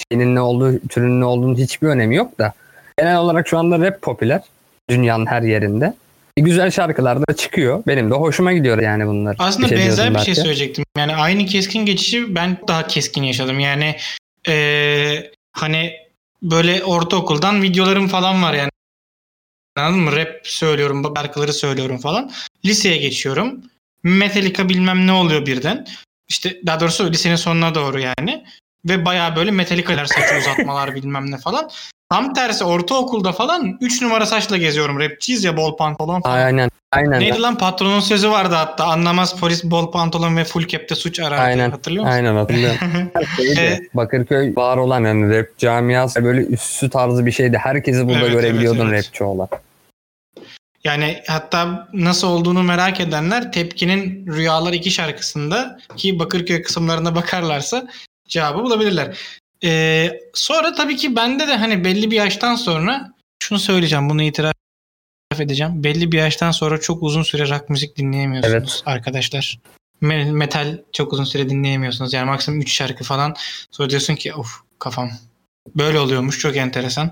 [0.09, 2.53] Şeyinin ne olduğu, türünün ne olduğunun hiçbir önemi yok da.
[2.99, 4.41] Genel olarak şu anda rap popüler.
[4.89, 5.93] Dünyanın her yerinde.
[6.37, 7.83] E, güzel şarkılar da çıkıyor.
[7.87, 9.35] Benim de hoşuma gidiyor yani bunlar.
[9.39, 10.85] Aslında şey benzer bir şey söyleyecektim.
[10.97, 13.59] Yani aynı keskin geçişi ben daha keskin yaşadım.
[13.59, 13.95] Yani
[14.47, 15.93] eee, hani
[16.41, 18.69] böyle ortaokuldan videolarım falan var yani.
[19.75, 20.15] Anladın mı?
[20.15, 22.31] Rap söylüyorum, şarkıları söylüyorum falan.
[22.65, 23.61] Liseye geçiyorum.
[24.03, 25.87] Metallica bilmem ne oluyor birden.
[26.27, 28.45] İşte daha doğrusu lisenin sonuna doğru yani.
[28.85, 31.69] Ve bayağı böyle Metallica'lar saçı uzatmalar bilmem ne falan.
[32.09, 34.99] Tam tersi ortaokulda falan 3 numara saçla geziyorum.
[34.99, 36.37] Rapçiyiz ya bol pantolon falan.
[36.37, 36.69] Aynen.
[36.91, 37.19] Aynen.
[37.19, 41.37] Neydi lan patronun sözü vardı hatta anlamaz polis bol pantolon ve full cap'te suç arar
[41.37, 41.47] diye.
[41.47, 41.71] Aynen.
[41.71, 42.15] hatırlıyor musun?
[42.15, 42.77] Aynen hatırlıyorum.
[43.37, 43.89] Şeydi.
[43.93, 47.57] Bakırköy var olan yani rap camiası böyle üssü tarzı bir şeydi.
[47.57, 49.05] Herkesi burada Evet, görebiliyordun evet, evet.
[49.05, 49.61] rapçi olarak.
[50.83, 57.87] Yani hatta nasıl olduğunu merak edenler Tepki'nin Rüyalar 2 şarkısında ki Bakırköy kısımlarına bakarlarsa
[58.27, 59.17] cevabı bulabilirler.
[59.65, 63.13] Ee, sonra tabii ki bende de hani belli bir yaştan sonra
[63.43, 64.53] şunu söyleyeceğim bunu itiraf
[65.39, 65.83] edeceğim.
[65.83, 68.83] Belli bir yaştan sonra çok uzun süre rock müzik dinleyemiyorsunuz Evet.
[68.85, 69.59] arkadaşlar.
[70.01, 72.13] Me- Metal çok uzun süre dinleyemiyorsunuz.
[72.13, 73.35] Yani maksimum 3 şarkı falan.
[73.71, 74.47] Sonra diyorsun ki of
[74.79, 75.11] kafam.
[75.75, 77.11] Böyle oluyormuş çok enteresan.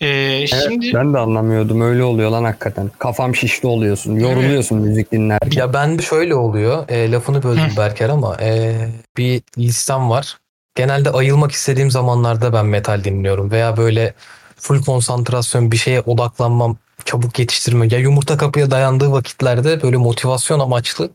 [0.00, 1.80] Ee, Evet, şimdi ben de anlamıyordum.
[1.80, 2.90] Öyle oluyor lan hakikaten.
[2.98, 4.16] Kafam şişli oluyorsun.
[4.16, 5.60] Yoruluyorsun müzik dinlerken.
[5.60, 6.88] Ya ben de şöyle oluyor.
[6.88, 7.72] E, lafını böldüm.
[7.76, 8.74] Berker ama e,
[9.16, 10.36] bir listem var.
[10.74, 14.14] Genelde ayılmak istediğim zamanlarda ben metal dinliyorum veya böyle
[14.56, 17.88] full konsantrasyon bir şeye odaklanmam, çabuk yetiştirme.
[17.90, 21.10] Ya yumurta kapıya dayandığı vakitlerde böyle motivasyon amaçlı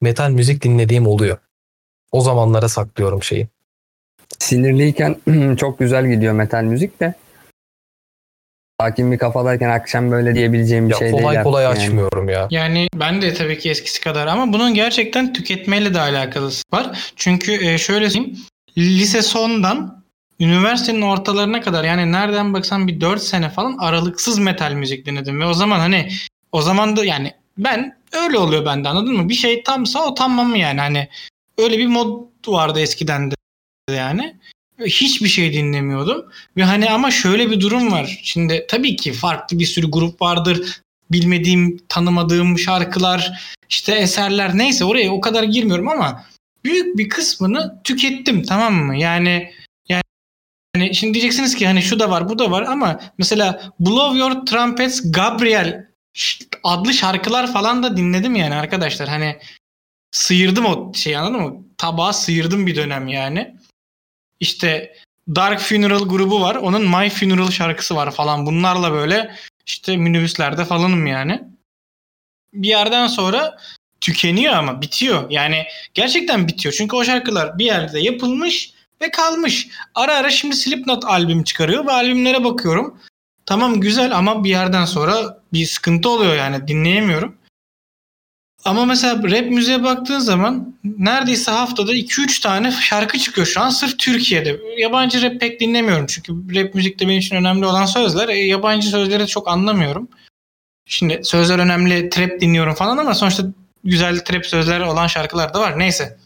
[0.00, 1.38] metal müzik dinlediğim oluyor.
[2.12, 3.48] O zamanlara saklıyorum şeyi.
[4.38, 5.16] Sinirliyken
[5.56, 7.14] çok güzel gidiyor metal müzik de.
[8.80, 11.22] Sakin bir kafadayken akşam böyle diyebileceğim bir Ya şey değil.
[11.22, 11.78] kolay kolay yani.
[11.78, 12.48] açmıyorum ya.
[12.50, 17.12] Yani ben de tabii ki eskisi kadar ama bunun gerçekten tüketmeyle de alakası var.
[17.16, 18.38] Çünkü e, şöyle söyleyeyim.
[18.78, 20.04] Lise sondan
[20.40, 25.40] üniversitenin ortalarına kadar yani nereden baksan bir 4 sene falan aralıksız metal müzik dinledim.
[25.40, 26.10] Ve o zaman hani
[26.52, 29.28] o zaman da yani ben öyle oluyor bende anladın mı?
[29.28, 31.08] Bir şey tamsa o tamam mı yani hani
[31.58, 33.34] öyle bir mod vardı eskiden de
[33.90, 34.36] yani.
[34.84, 36.24] Hiçbir şey dinlemiyordum.
[36.56, 38.20] Ve hani ama şöyle bir durum var.
[38.22, 43.32] Şimdi tabii ki farklı bir sürü grup vardır bilmediğim, tanımadığım şarkılar,
[43.68, 46.24] işte eserler neyse oraya o kadar girmiyorum ama
[46.64, 48.96] büyük bir kısmını tükettim tamam mı?
[48.96, 49.52] Yani
[50.72, 54.46] yani şimdi diyeceksiniz ki hani şu da var, bu da var ama mesela Blow Your
[54.46, 55.86] Trumpets Gabriel
[56.64, 59.08] adlı şarkılar falan da dinledim yani arkadaşlar.
[59.08, 59.38] Hani
[60.10, 61.64] sıyırdım o şey anladın mı?
[61.78, 63.56] Tabağı sıyırdım bir dönem yani.
[64.40, 64.96] İşte
[65.28, 66.54] Dark Funeral grubu var.
[66.54, 68.46] Onun My Funeral şarkısı var falan.
[68.46, 69.36] Bunlarla böyle
[69.66, 71.42] işte minibüslerde falanım yani.
[72.52, 73.58] Bir yerden sonra
[74.00, 75.30] tükeniyor ama bitiyor.
[75.30, 76.74] Yani gerçekten bitiyor.
[76.78, 78.72] Çünkü o şarkılar bir yerde yapılmış
[79.02, 79.68] ve kalmış.
[79.94, 82.98] Ara ara şimdi Slipknot albüm çıkarıyor ve albümlere bakıyorum.
[83.46, 87.36] Tamam güzel ama bir yerden sonra bir sıkıntı oluyor yani dinleyemiyorum.
[88.64, 93.98] Ama mesela rap müziğe baktığın zaman neredeyse haftada 2-3 tane şarkı çıkıyor şu an sırf
[93.98, 94.60] Türkiye'de.
[94.78, 98.28] Yabancı rap pek dinlemiyorum çünkü rap müzikte benim için önemli olan sözler.
[98.28, 100.08] E, yabancı sözleri çok anlamıyorum.
[100.86, 103.44] Şimdi sözler önemli, trap dinliyorum falan ama sonuçta
[103.84, 105.78] güzel trap sözler olan şarkılar da var.
[105.78, 106.16] Neyse.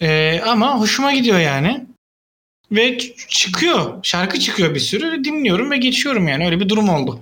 [0.00, 1.86] E, ama hoşuma gidiyor yani.
[2.72, 3.98] Ve çıkıyor.
[4.02, 5.24] Şarkı çıkıyor bir sürü.
[5.24, 6.46] Dinliyorum ve geçiyorum yani.
[6.46, 7.20] Öyle bir durum oldu.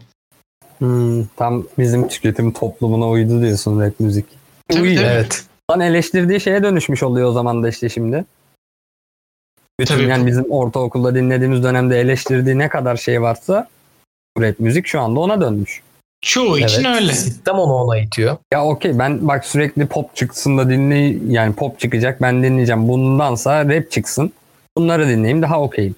[0.79, 4.27] Hmm, tam bizim tüketim toplumuna uydu diyorsun rap müzik.
[4.69, 5.03] Tabii, Uyuyor.
[5.03, 5.13] tabii.
[5.13, 5.45] Evet.
[5.71, 8.25] Lan eleştirdiği şeye dönüşmüş oluyor o zaman da işte şimdi.
[9.81, 10.07] Bütün Tabii.
[10.07, 13.69] yani bizim ortaokulda dinlediğimiz dönemde eleştirdiği ne kadar şey varsa
[14.41, 15.83] rap müzik şu anda ona dönmüş.
[16.25, 16.97] Çoğu için evet.
[17.01, 17.13] öyle.
[17.13, 18.37] Sistem onu ona itiyor.
[18.53, 22.89] Ya okey ben bak sürekli pop çıksın da dinley yani pop çıkacak ben dinleyeceğim.
[22.89, 24.33] Bundansa rap çıksın.
[24.77, 25.95] Bunları dinleyeyim daha okeyim.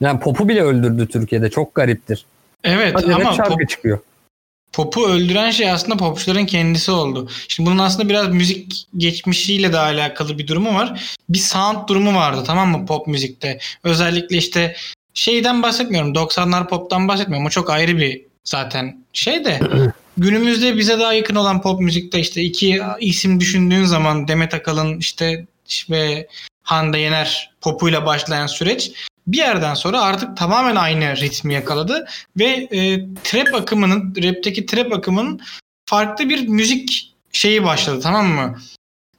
[0.00, 2.26] Yani pop'u bile öldürdü Türkiye'de çok gariptir.
[2.64, 3.98] Evet Hadi ama şarkı pop- çıkıyor.
[4.72, 7.28] popu öldüren şey aslında popçuların kendisi oldu.
[7.48, 11.16] Şimdi bunun aslında biraz müzik geçmişiyle de alakalı bir durumu var.
[11.28, 13.58] Bir sound durumu vardı tamam mı pop müzikte.
[13.84, 14.76] Özellikle işte
[15.14, 16.12] şeyden bahsetmiyorum.
[16.12, 17.46] 90'lar pop'tan bahsetmiyorum.
[17.46, 19.60] O çok ayrı bir zaten şey de.
[20.16, 25.46] Günümüzde bize daha yakın olan pop müzikte işte iki isim düşündüğün zaman Demet Akalın işte
[25.90, 26.28] ve
[26.62, 28.92] Hande Yener popuyla başlayan süreç
[29.26, 32.06] bir yerden sonra artık tamamen aynı ritmi yakaladı
[32.38, 35.40] ve e, trap akımının rapteki trap akımının
[35.86, 38.58] farklı bir müzik şeyi başladı tamam mı?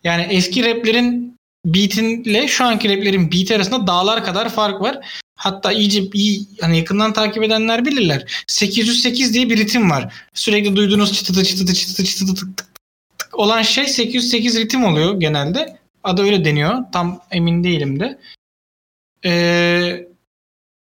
[0.04, 5.24] Yani eski raplerin beatinle şu anki raplerin beat arasında dağlar kadar fark var.
[5.36, 8.44] Hatta iyice iyi hani yakından takip edenler bilirler.
[8.48, 10.14] 808 diye bir ritim var.
[10.34, 12.68] Sürekli duyduğunuz çıtıtı çıtıtı çıtıtı çıtıtı tık tık
[13.18, 15.78] tık olan şey 808 ritim oluyor genelde.
[16.04, 16.84] Adı öyle deniyor.
[16.94, 18.20] Tam emin değilim de.
[19.26, 20.08] Ee,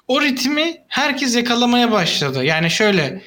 [0.08, 2.44] o ritmi herkes yakalamaya başladı.
[2.44, 3.22] Yani şöyle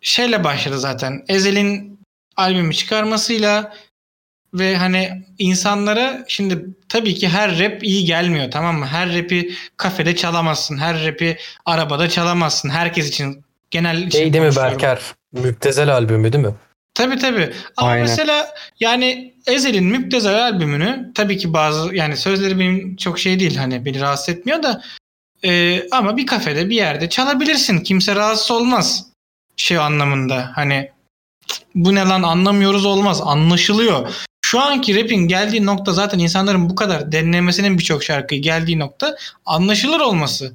[0.00, 1.24] şeyle başladı zaten.
[1.28, 2.00] Ezel'in
[2.36, 3.76] albümü çıkarmasıyla
[4.54, 8.86] ve hani insanlara şimdi tabii ki her rap iyi gelmiyor tamam mı?
[8.86, 10.78] Her rapi kafede çalamazsın.
[10.78, 12.68] Her rapi arabada çalamazsın.
[12.70, 14.56] Herkes için genel için Şey değil mi.
[14.56, 15.00] Berker?
[15.32, 16.54] Müptezel albümü değil mi?
[16.94, 17.52] Tabii tabii.
[17.76, 18.02] Ama Aynen.
[18.06, 23.84] mesela yani Ezel'in Müptezel albümünü tabii ki bazı yani sözleri benim çok şey değil hani
[23.84, 24.82] beni rahatsız etmiyor da
[25.44, 27.80] e, ama bir kafede bir yerde çalabilirsin.
[27.80, 29.06] Kimse rahatsız olmaz.
[29.56, 30.90] Şey anlamında hani
[31.46, 33.20] "Cık, bu ne lan anlamıyoruz olmaz.
[33.24, 34.14] Anlaşılıyor.
[34.52, 40.00] Şu anki rapin geldiği nokta zaten insanların bu kadar dinlemesinin birçok şarkıyı geldiği nokta anlaşılır
[40.00, 40.52] olması.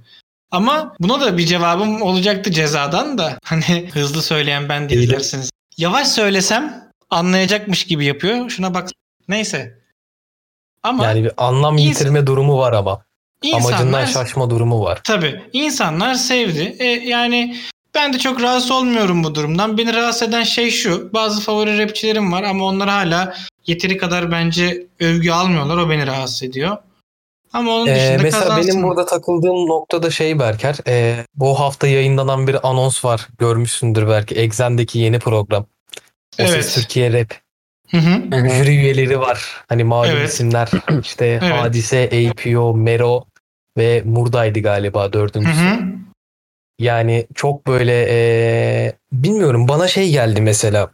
[0.51, 3.39] Ama buna da bir cevabım olacaktı cezadan da.
[3.43, 5.49] Hani hızlı söyleyen ben değil dersiniz.
[5.77, 8.49] Yavaş söylesem anlayacakmış gibi yapıyor.
[8.49, 8.89] Şuna bak.
[9.27, 9.79] Neyse.
[10.83, 13.01] Ama Yani bir anlam İns- yitirme durumu var ama.
[13.53, 15.01] Amacından insanlar şaşma durumu var.
[15.03, 16.75] tabii insanlar sevdi.
[16.79, 17.57] E, yani
[17.97, 19.77] ben de çok rahatsız olmuyorum bu durumdan.
[19.77, 21.13] Beni rahatsız eden şey şu.
[21.13, 23.33] Bazı favori rapçilerim var ama onlar hala
[23.67, 25.77] yeteri kadar bence övgü almıyorlar.
[25.77, 26.77] O beni rahatsız ediyor.
[27.53, 28.67] Ama onun Ee, dışında mesela kazansın.
[28.71, 30.75] benim burada takıldığım noktada şey Berker.
[30.87, 33.27] e, bu hafta yayınlanan bir anons var.
[33.39, 34.35] Görmüşsündür belki.
[34.35, 35.63] Exxen'deki yeni program.
[35.63, 36.49] O Evet.
[36.65, 37.33] Ses Türkiye Rap.
[37.91, 38.49] Hı hı.
[38.49, 39.45] Jüri üyeleri var.
[39.69, 40.29] Hani malum Evet.
[40.29, 40.69] isimler.
[41.01, 41.53] İşte Evet.
[41.61, 43.23] Hadise, APO, Mero
[43.77, 45.53] ve Murda'ydı galiba Hı dördüncüsü.
[45.61, 45.79] hı.
[46.79, 50.89] Yani çok böyle eee, bilmiyorum bana şey geldi mesela.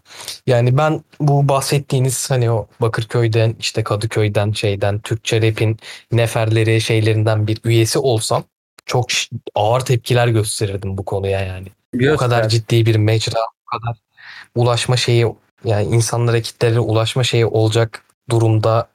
[0.48, 5.80] Yani ben bu bahsettiğiniz hani o Bakırköy'den işte Kadıköy'den şeyden Türkçe rap'in
[6.12, 8.44] neferleri şeylerinden bir üyesi olsam
[8.86, 9.06] çok
[9.56, 11.68] ağır tepkiler gösterirdim bu konuya yani.
[12.14, 13.98] O kadar ciddi bir mecra, o kadar
[14.56, 15.28] ulaşma şeyi
[15.66, 18.88] yani insanlara kitlelere ulaşma şeyi olacak durumda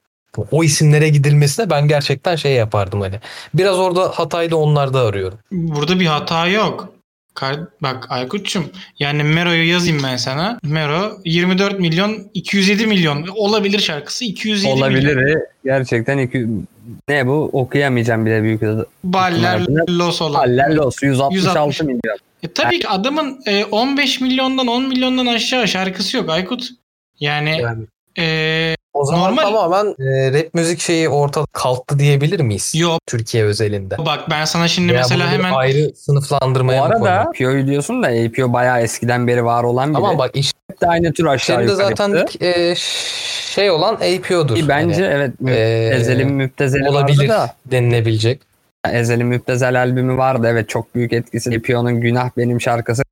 [0.51, 3.15] o isimlere gidilmesine ben gerçekten şey yapardım hani.
[3.53, 5.39] Biraz orada hatayı da onlarda arıyorum.
[5.51, 6.93] Burada bir hata yok.
[7.81, 8.65] Bak Aykut'cum
[8.99, 10.59] yani Mero'yu yazayım ben sana.
[10.63, 14.77] Mero 24 milyon 207 milyon olabilir şarkısı 207 milyon.
[14.77, 15.37] Olabilir.
[15.65, 16.47] Gerçekten iki,
[17.09, 18.61] ne bu okuyamayacağım bile büyük.
[19.03, 20.39] Baller Los olan.
[20.39, 21.81] Haller olsun 166 160.
[21.81, 22.17] milyon.
[22.43, 26.69] E, tabii ki adamın e, 15 milyondan 10 milyondan aşağı şarkısı yok Aykut.
[27.19, 27.85] Yani Yani
[28.19, 29.43] e, O zaman Normal.
[29.43, 32.73] tamamen e, rap müzik şeyi ortada kalktı diyebilir miyiz?
[32.75, 32.99] yok.
[33.07, 33.97] Türkiye özelinde.
[33.97, 37.27] Bak ben sana şimdi Veya mesela bunu bir hemen ayrı Bu sınıflandırmaya mı arada koymak?
[37.27, 39.93] APO'yu diyorsun da APO bayağı eskiden beri var olan biri.
[39.95, 41.87] Tamam bak iş Hep de aynı tür aşağı Şimdi yukarı.
[41.95, 42.45] zaten gitti.
[42.45, 42.75] e,
[43.53, 44.55] şey olan APO'dur.
[44.55, 47.55] Ki bence Hani, evet mü- Ee, Ezel'in müptezeli olabilir vardı da.
[47.65, 48.41] denilebilecek.
[48.91, 50.47] Ezel'in müptezel albümü vardı.
[50.49, 51.55] Evet çok büyük etkisi.
[51.57, 53.03] APO'nun Günah Benim şarkısı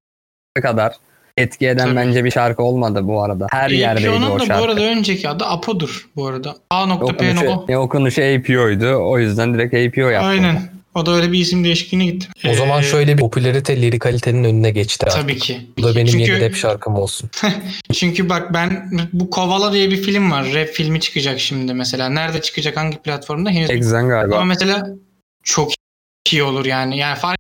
[0.64, 0.96] kadar
[1.38, 1.96] etki eden Tabii.
[1.96, 3.48] bence bir şarkı olmadı bu arada.
[3.52, 4.62] Her yerdeydi APO'nun o da şarkı.
[4.62, 6.56] bu arada önceki adı Apo'dur bu arada.
[6.70, 7.06] A.P.O.
[7.06, 8.96] okunuşu, ne okunuşu APO'ydu.
[8.96, 10.28] O yüzden direkt APO yaptı.
[10.30, 10.62] Aynen.
[10.96, 12.28] O da öyle bir isim değişikliğine gitti.
[12.50, 15.06] O zaman Ee, şöyle bir popülarite lirik kalitenin önüne geçti.
[15.06, 15.22] artık.
[15.22, 15.68] Tabii ki.
[15.78, 17.30] Bu da benim Çünkü- yeni rap şarkım olsun.
[17.94, 20.54] Çünkü bak ben bu Kovala diye bir film var.
[20.54, 22.10] Rap filmi çıkacak şimdi mesela.
[22.10, 24.36] Nerede çıkacak hangi platformda henüz Exen galiba.
[24.36, 24.88] Ama mesela
[25.44, 25.72] çok
[26.32, 26.98] iyi olur yani.
[26.98, 27.38] Yani fark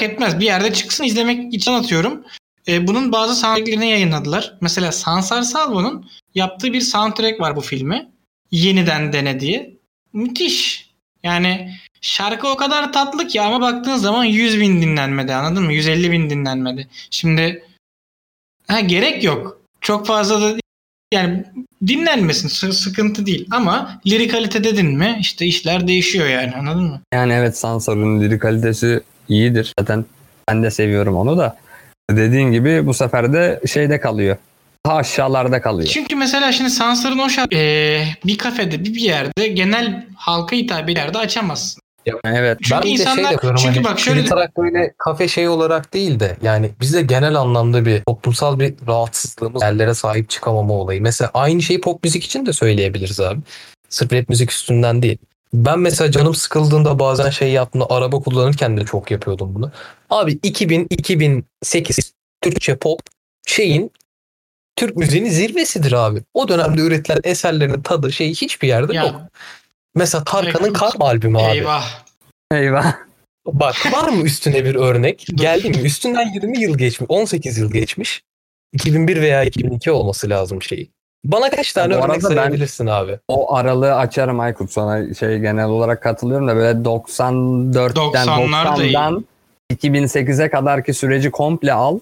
[0.00, 0.40] etmez.
[0.40, 2.24] Bir yerde çıksın izlemek için atıyorum.
[2.68, 4.54] E, bunun bazı soundtracklerini yayınladılar.
[4.60, 8.10] Mesela Sansar Salvo'nun yaptığı bir soundtrack var bu filme.
[8.50, 9.76] Yeniden dene diye.
[10.12, 10.90] Müthiş.
[11.22, 15.72] Yani şarkı o kadar tatlı ki ama baktığın zaman 100 bin dinlenmedi anladın mı?
[15.72, 16.88] 150 bin dinlenmedi.
[17.10, 17.64] Şimdi
[18.68, 19.60] ha, gerek yok.
[19.80, 20.56] Çok fazla da
[21.14, 21.44] yani
[21.86, 27.00] dinlenmesin sı- sıkıntı değil ama lirik kalite dedin mi işte işler değişiyor yani anladın mı?
[27.14, 29.72] Yani evet Sansor'un lirik kalitesi iyidir.
[29.78, 30.04] Zaten
[30.48, 31.56] ben de seviyorum onu da.
[32.10, 34.36] Dediğin gibi bu sefer de şeyde kalıyor.
[34.86, 35.88] Daha aşağılarda kalıyor.
[35.88, 40.86] Çünkü mesela şimdi Sansar'ın o şarkı eee, bir kafede bir bir yerde genel halka hitap
[40.88, 41.82] bir yerde açamazsın.
[42.24, 42.58] Evet.
[42.62, 45.94] Çünkü ben de şey insanlar- yapıyorum çünkü hani bak şöyle- Twitter böyle kafe şey olarak
[45.94, 51.02] değil de yani bizde genel anlamda bir toplumsal bir rahatsızlığımız yerlere sahip çıkamama olayı.
[51.02, 53.40] Mesela aynı şeyi pop müzik için de söyleyebiliriz abi.
[53.88, 55.18] Sırf rap müzik üstünden değil.
[55.54, 59.70] Ben mesela canım sıkıldığında bazen şey yaptığımda araba kullanırken de çok yapıyordum bunu.
[60.12, 63.00] Abi 2000-2008 Türkçe pop
[63.46, 63.92] şeyin
[64.76, 66.22] Türk müziğinin zirvesidir abi.
[66.34, 69.14] O dönemde üretilen eserlerin tadı şey hiçbir yerde Ya yok.
[69.94, 71.56] Mesela Tarkan'ın Karma albümü abi.
[71.56, 72.04] eyvah.
[72.52, 72.94] Eyvah.
[73.46, 75.26] Bak var mı üstüne bir örnek?
[75.34, 75.76] Geldi mi?
[75.78, 77.10] Üstünden 20 yıl geçmiş.
[77.10, 78.22] 18 yıl geçmiş.
[78.72, 80.90] 2001 veya 2002 olması lazım şeyi.
[81.24, 83.18] Bana kaç tane örnek arada ben- sayabilirsin abi?
[83.28, 84.70] O aralığı açarım Aykut.
[84.72, 88.92] Sana şey genel olarak katılıyorum da böyle 94'ten 90'lar da iyi.
[88.92, 89.24] 90'dan
[89.72, 91.98] 2008'e kadarki süreci komple al.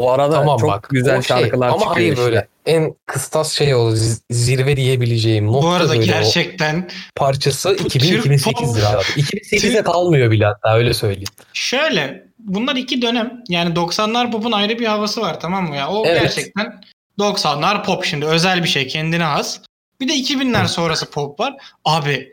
[0.00, 0.88] Bu arada Tamam çok bak.
[0.90, 2.24] güzel şey, şarkılar Ama çıkıyor hayır işte.
[2.24, 3.90] böyle en kıstas şey o
[4.30, 9.02] zirve diyebileceğim nokta Bu arada gerçekten parçası Türk 2000-2008'dir pop- abi.
[9.20, 11.28] 2008'e Türk- kalmıyor bile hatta öyle söyleyeyim.
[11.52, 15.88] şöyle bunlar iki dönem yani 90'lar pop'un ayrı bir havası var tamam mı ya?
[15.88, 16.22] O Evet.
[16.22, 16.80] gerçekten
[17.18, 19.58] 90'lar pop şimdi özel bir şey kendine has.
[20.00, 20.68] Bir de 2000'ler Hı.
[20.68, 21.54] sonrası pop var.
[21.84, 22.32] Abi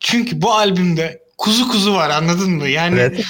[0.00, 2.68] çünkü bu albümde kuzu kuzu var anladın mı?
[2.68, 3.24] Yani Evet.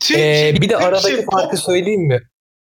[0.00, 2.20] Türkçe, Ee, bir de Türkçe aradaki pop- farkı söyleyeyim mi?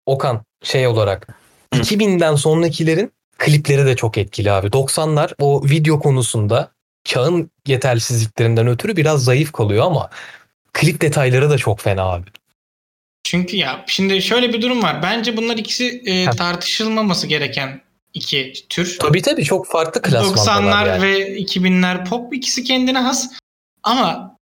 [0.05, 1.27] Okan şey olarak.
[1.73, 4.67] 2000'den sonrakilerin klipleri de çok etkili abi.
[4.67, 6.71] 90'lar o video konusunda
[7.03, 10.09] çağın yetersizliklerinden ötürü biraz zayıf kalıyor ama
[10.73, 12.25] klip detayları da çok fena abi.
[13.23, 15.03] Çünkü ya şimdi şöyle bir durum var.
[15.03, 17.82] Bence bunlar ikisi e, tartışılmaması gereken
[18.13, 18.97] iki tür.
[18.99, 21.01] Tabii tabii çok farklı klasmanlar 90'lar yani.
[21.01, 23.32] ve 2000'ler pop ikisi kendine has
[23.84, 24.38] ama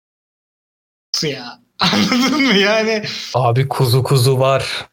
[1.24, 3.02] ya anladın mı yani
[3.34, 4.86] Abi kuzu kuzu var.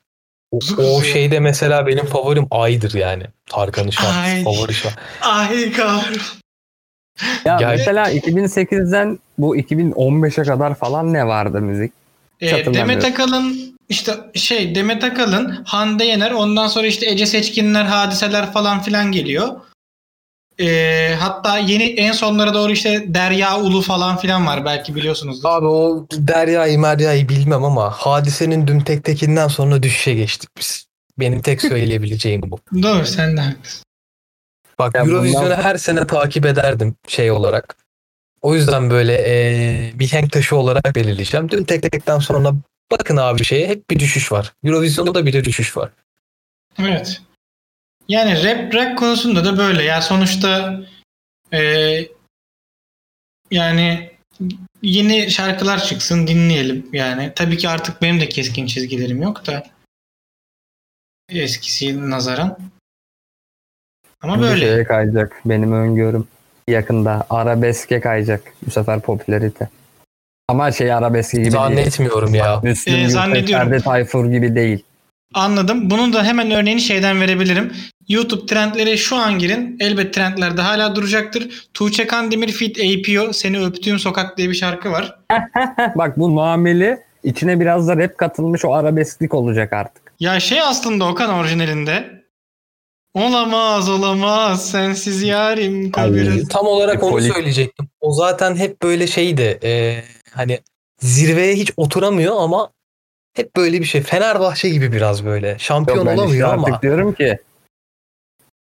[0.52, 1.06] O, Kuzu o kuzu.
[1.06, 3.24] şeyde mesela benim favorim Ay'dır yani.
[3.50, 4.44] Tarkan'ın şarkısı Ay.
[4.44, 5.00] favori şarkı.
[5.22, 6.06] ay kar
[7.46, 11.94] Ya Gel- mesela 2008'den bu 2015'e kadar falan ne vardı müzik?
[12.42, 12.74] Ee.
[12.74, 18.82] Demet Akalın işte şey Demet Akalın Hande Yener ondan sonra işte Ece Seçkinler hadiseler falan
[18.82, 19.48] filan geliyor.
[20.60, 25.50] Ee, hatta yeni en sonlara doğru işte Derya Ulu falan filan var belki biliyorsunuzdur.
[25.50, 30.86] Abi o Derya'yı Merya'yı bilmem ama hadisenin dün tek tekinden sonra düşüşe geçtik biz.
[31.20, 32.60] Benim tek söyleyebileceğim bu.
[32.84, 33.84] Doğru sen de haklısın.
[34.80, 37.76] Bak Ya Eurovision'u bundan- her sene takip ederdim şey olarak.
[38.42, 41.50] O yüzden böyle eee mihenk taşı olarak belirleyeceğim.
[41.50, 42.54] Dün tek tekten sonra
[42.92, 44.54] bakın abi şeye hep bir düşüş var.
[44.64, 45.90] Eurovision'da da bir de düşüş var.
[46.80, 47.22] Evet.
[48.08, 49.84] Yani rap rock konusunda da böyle.
[49.84, 50.80] Ya sonuçta
[51.52, 52.12] eee,
[53.52, 54.12] yani
[54.82, 57.32] yeni şarkılar çıksın dinleyelim yani.
[57.36, 59.64] Tabii ki artık benim de keskin çizgilerim yok da
[61.30, 62.58] eskisi nazaran.
[64.22, 64.66] Ama böyle.
[64.66, 66.28] şeye kayacak benim öngörüm.
[66.68, 69.70] Yakında arabeske kayacak bu sefer popülarite.
[70.48, 71.52] Ama şey arabeski gibi değil.
[71.54, 72.60] Zannetmiyorum ya.
[72.64, 73.70] Müslüm Ee, zannediyorum.
[73.70, 74.84] Ferdi Tayfur gibi değil.
[75.34, 75.90] Anladım.
[75.90, 77.74] Bunun da hemen örneğini şeyden verebilirim.
[78.10, 79.78] YouTube trendleri şu an girin.
[79.80, 81.68] Elbet trendlerde hala duracaktır.
[81.74, 85.20] Tuğçe Kandemir Fit APO Seni Öptüğüm Sokak diye bir şarkı var.
[85.96, 90.14] Bak bu muameli içine biraz da rap katılmış o arabesklik olacak artık.
[90.20, 92.24] Ya şey aslında Okan orijinalinde.
[93.14, 96.46] Olamaz olamaz sensiz yarim kabir.
[96.50, 97.88] Tam olarak E, onu polit- söyleyecektim.
[98.02, 99.60] O zaten hep böyle şeydi.
[99.64, 100.60] eee, hani
[101.00, 102.70] zirveye hiç oturamıyor ama
[103.36, 104.02] hep böyle bir şey.
[104.02, 105.60] Fenerbahçe gibi biraz böyle.
[105.60, 106.68] Şampiyon Yok ben işte olamıyor ama.
[106.68, 107.38] artık diyorum ki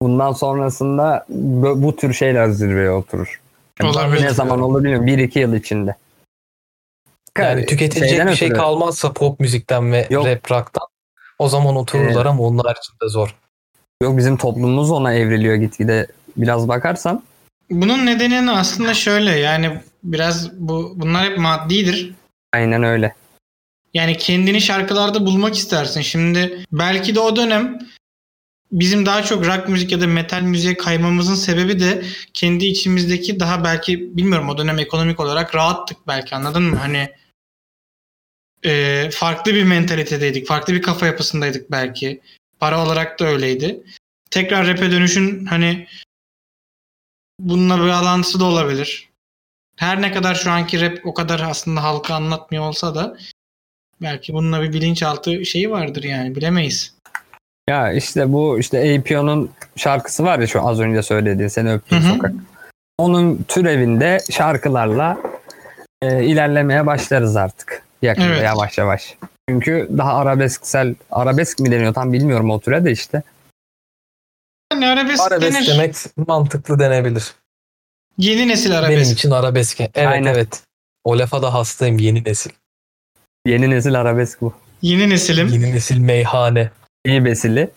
[0.02, 3.42] bundan sonrasında bu, bu tür şeyler zirveye oturur.
[3.82, 4.24] Yani Olabilir.
[4.24, 5.08] Ne zaman olur bilmiyorum.
[5.08, 5.96] 1-2 yıl içinde.
[7.38, 10.26] Yani tüketilecek Şeyden bir şey ötürü- kalmazsa pop müzikten ve Yok.
[10.26, 10.88] rap rock'tan
[11.40, 12.26] o zaman otururlar Evet.
[12.26, 13.36] ama onun haricinde zor.
[14.04, 16.08] Yok bizim toplumumuz ona evriliyor gitgide.
[16.38, 17.24] Biraz bakarsan
[17.70, 22.14] Bunun nedeni aslında şöyle yani biraz bu bunlar hep maddidir.
[22.54, 23.16] Aynen öyle.
[23.98, 26.02] Yani kendini şarkılarda bulmak istersin.
[26.02, 27.80] Şimdi belki de o dönem
[28.72, 33.64] bizim daha çok rock müzik ya da metal müziğe kaymamızın sebebi de kendi içimizdeki daha
[33.64, 36.76] belki bilmiyorum o dönem ekonomik olarak rahattık belki anladın mı?
[36.76, 37.14] Hani
[38.66, 40.48] e, farklı bir mentalitedeydik.
[40.48, 42.22] Farklı bir kafa yapısındaydık belki.
[42.60, 43.84] Para olarak da öyleydi.
[44.32, 45.88] Tekrar rap'e dönüşün hani
[47.40, 49.10] bununla bir bağlantısı da olabilir.
[49.76, 53.18] Her ne kadar şu anki rap o kadar aslında halka anlatmıyor olsa da
[54.02, 56.94] belki bununla bir bilinçaltı şeyi vardır yani bilemeyiz.
[57.70, 62.02] Ya işte bu işte APO'nun şarkısı var ya şu az önce söylediği seni hı.
[62.02, 62.32] sokak.
[62.98, 65.18] Onun türevinde şarkılarla
[66.02, 67.84] e, ilerlemeye başlarız artık.
[68.02, 68.44] Yakında Evet.
[68.44, 69.18] yavaş yavaş.
[69.50, 73.24] Çünkü daha arabesksel, arabesk mi deniyor tam bilmiyorum o türe de işte.
[74.74, 75.68] Yani arabesk, Arabesk denir.
[75.68, 75.96] demek
[76.28, 77.34] mantıklı denebilir.
[78.18, 79.02] Yeni nesil arabesk.
[79.02, 79.82] Benim için arabesk.
[79.82, 80.34] Evet Aynen.
[80.34, 80.64] evet.
[81.04, 82.52] O lafa da hastayım yeni nesil.
[83.48, 84.54] Yeni nesil arabesk bu.
[84.82, 85.48] Yeni nesilim.
[85.48, 86.72] Yeni nesil meyhane.
[87.06, 87.70] İyi besili.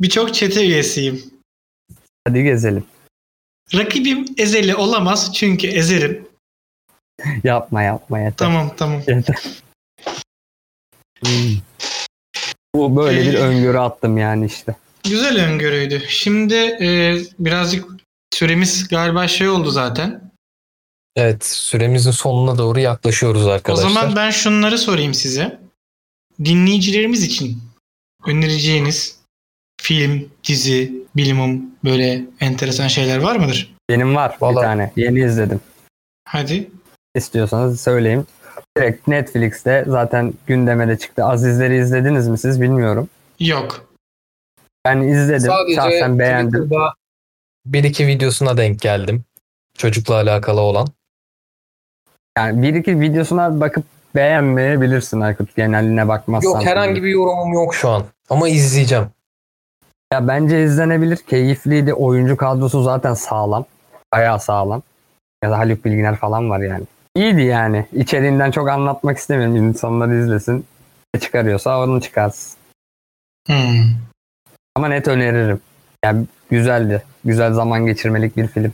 [0.00, 1.22] Birçok çete üyesiyim.
[2.28, 2.84] Hadi gezelim.
[3.74, 6.28] Rakibim ezeli olamaz çünkü ezerim.
[7.44, 8.36] Yapma yapma yeter.
[8.36, 9.02] Tamam tamam.
[9.06, 9.36] Yeter.
[11.24, 11.56] Hmm.
[12.74, 14.76] Bu böyle bir Ee, öngörü attım yani işte.
[15.04, 16.02] Güzel öngörüydü.
[16.08, 17.84] Şimdi e, birazcık
[18.32, 20.25] süremiz galiba şey oldu zaten.
[21.16, 23.86] Evet süremizin sonuna doğru yaklaşıyoruz arkadaşlar.
[23.86, 25.60] O zaman ben şunları sorayım size.
[26.44, 27.62] Dinleyicilerimiz için
[28.26, 29.20] önereceğiniz
[29.80, 33.74] film, dizi, bilimum böyle enteresan şeyler var mıdır?
[33.90, 34.92] Benim var bir Vallahi- tane.
[34.96, 35.60] Yeni izledim.
[36.28, 36.70] Hadi.
[37.14, 38.26] İstiyorsanız söyleyeyim.
[38.78, 41.24] Direkt Netflix'te zaten gündeme de çıktı.
[41.24, 43.08] Azizleri izlediniz mi siz bilmiyorum.
[43.40, 43.88] Yok.
[44.84, 45.40] Ben izledim.
[45.50, 46.70] Sadece Şahsen beğendim.
[47.66, 49.24] Bir iki videosuna denk geldim.
[49.78, 50.88] Çocukla alakalı olan.
[52.36, 53.84] Yani bir iki videosuna bakıp
[54.14, 55.56] beğenmeyebilirsin Aykut.
[55.56, 56.50] Geneline bakmazsan.
[56.50, 58.02] Yok herhangi bir yorumum yok şu an.
[58.30, 59.06] Ama izleyeceğim.
[60.12, 61.16] Ya bence izlenebilir.
[61.16, 61.94] Keyifliydi.
[61.94, 63.64] Oyuncu kadrosu zaten sağlam.
[64.14, 64.82] Bayağı sağlam.
[65.44, 66.84] Ya da Haluk Bilginer falan var yani.
[67.14, 67.86] İyiydi yani.
[67.92, 69.56] İçeriğinden çok anlatmak istemiyorum.
[69.56, 70.66] İnsanlar izlesin.
[71.14, 72.58] Ne çıkarıyorsa onu çıkarsın.
[73.46, 73.84] Hmm.
[74.74, 75.60] Ama net öneririm.
[76.04, 77.02] Yani güzeldi.
[77.24, 78.72] Güzel zaman geçirmelik bir film.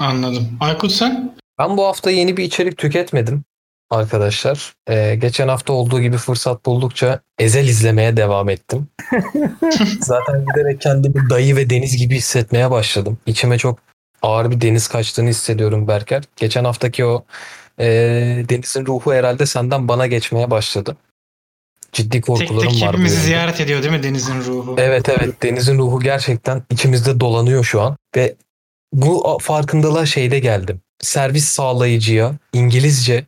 [0.00, 0.48] Anladım.
[0.60, 1.34] Aykut sen?
[1.58, 3.44] Ben bu hafta yeni bir içerik tüketmedim
[3.90, 4.74] arkadaşlar.
[4.88, 8.88] Ee, geçen hafta olduğu gibi fırsat buldukça Ezel izlemeye devam ettim.
[10.00, 13.18] Zaten giderek kendimi dayı ve deniz gibi hissetmeye başladım.
[13.26, 13.78] İçime çok
[14.22, 16.24] ağır bir deniz kaçtığını hissediyorum Berker.
[16.36, 17.24] Geçen haftaki o
[17.78, 17.86] e,
[18.48, 20.96] denizin ruhu herhalde senden bana geçmeye başladı.
[21.92, 22.88] Ciddi Tek korkularım tek var.
[22.88, 23.26] bu hepimizi yönde.
[23.26, 24.74] ziyaret ediyor değil mi Deniz'in ruhu?
[24.78, 28.36] Evet evet denizin ruhu gerçekten içimizde dolanıyor şu an ve
[28.92, 30.80] bu farkındalığa şeyde geldim.
[31.02, 33.26] Servis sağlayıcıya İngilizce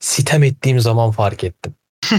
[0.00, 1.74] sitem ettiğim zaman fark ettim.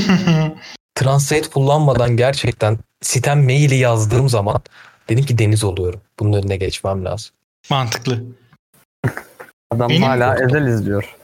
[0.96, 4.62] Translate kullanmadan gerçekten sitem maili yazdığım zaman
[5.10, 6.02] dedim ki deniz oluyorum.
[6.20, 7.32] Bunun önüne geçmem lazım.
[7.70, 8.24] Mantıklı.
[9.72, 11.16] Adam Benim- hala Ezel izliyor.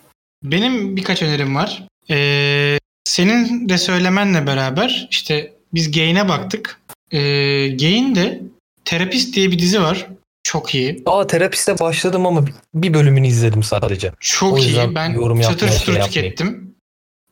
[0.43, 1.83] Benim birkaç önerim var.
[2.09, 6.79] Ee, senin de söylemenle beraber işte biz Gain'e baktık.
[7.11, 7.19] Ee,
[7.67, 8.41] Gain'de
[8.85, 10.07] Terapist diye bir dizi var.
[10.49, 11.03] Çok iyi.
[11.05, 14.11] Aa terapiste başladım ama bir bölümünü izledim sadece.
[14.19, 14.95] Çok iyi.
[14.95, 16.75] Ben yorum çatır çutur şey tükettim.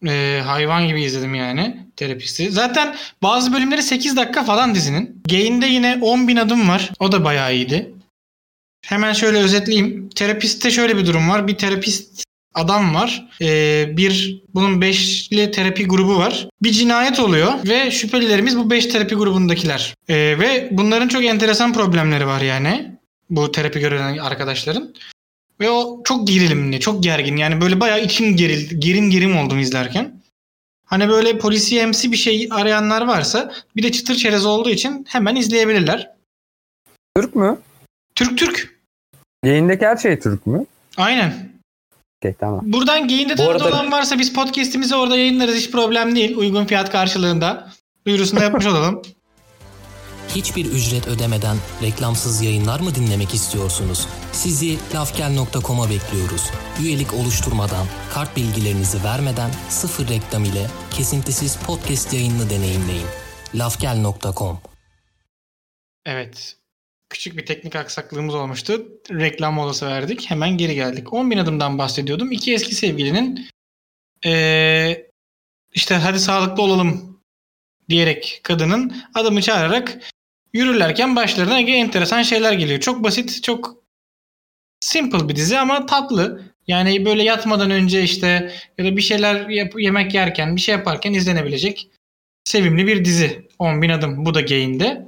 [0.07, 2.51] Ee, hayvan gibi izledim yani terapisti.
[2.51, 5.22] Zaten bazı bölümleri 8 dakika falan dizinin.
[5.30, 6.91] Gain'de yine 10 bin adım var.
[6.99, 7.93] O da bayağı iyiydi.
[8.86, 10.09] Hemen şöyle özetleyeyim.
[10.09, 11.47] Terapistte şöyle bir durum var.
[11.47, 13.28] Bir terapist adam var.
[13.41, 16.49] Ee, bir bunun beşli terapi grubu var.
[16.63, 19.95] Bir cinayet oluyor ve şüphelilerimiz bu beş terapi grubundakiler.
[20.09, 22.97] Ee, ve bunların çok enteresan problemleri var yani.
[23.30, 24.94] Bu terapi gören arkadaşların.
[25.60, 27.38] Ve o çok gerilimli, çok gergin.
[27.38, 28.80] Yani böyle bayağı içim gerildi.
[28.80, 30.22] Gerim gerim oldum izlerken.
[30.86, 36.12] Hani böyle polisiyemsi bir şey arayanlar varsa bir de çıtır çerez olduğu için hemen izleyebilirler.
[37.16, 37.60] Türk mü?
[38.16, 38.78] Türk Türk.
[39.44, 40.66] Yayındaki her şey Türk mü?
[40.98, 41.50] Aynen.
[42.22, 42.62] Okey tamam.
[42.64, 45.56] Buradan geyinde Bu arada- olan varsa biz podcast'imizi orada yayınlarız.
[45.56, 46.38] Hiç problem değil.
[46.38, 47.72] Uygun fiyat karşılığında.
[48.08, 49.02] Duyurusunu yapmış olalım.
[50.36, 54.08] Hiçbir ücret ödemeden reklamsız yayınlar mı dinlemek istiyorsunuz?
[54.32, 56.52] Sizi lafgel.com'a bekliyoruz.
[56.82, 63.08] Üyelik oluşturmadan, kart bilgilerinizi vermeden sıfır reklam ile kesintisiz podcast yayınını deneyimleyin.
[63.56, 64.60] lafgel.com
[66.06, 66.56] Evet.
[67.10, 68.88] Küçük bir teknik aksaklığımız olmuştu.
[69.12, 70.30] Reklam molası verdik.
[70.30, 71.14] Hemen geri geldik.
[71.14, 72.32] 10 bin adımdan bahsediyordum.
[72.32, 73.50] İki eski sevgilinin
[74.26, 75.12] eee,
[75.74, 77.20] işte hadi sağlıklı olalım
[77.90, 80.00] diyerek kadının adamı çağırarak
[80.58, 82.80] yürürlerken başlarına enteresan şeyler geliyor.
[82.80, 83.76] Çok basit, çok
[84.80, 86.41] simple bir dizi ama tatlı.
[86.68, 91.14] Yani böyle yatmadan önce işte ya da bir şeyler yap- yemek yerken bir şey yaparken
[91.14, 91.89] izlenebilecek
[92.43, 93.47] sevimli bir dizi.
[93.60, 95.08] 10 bin adım bu da Gain'de.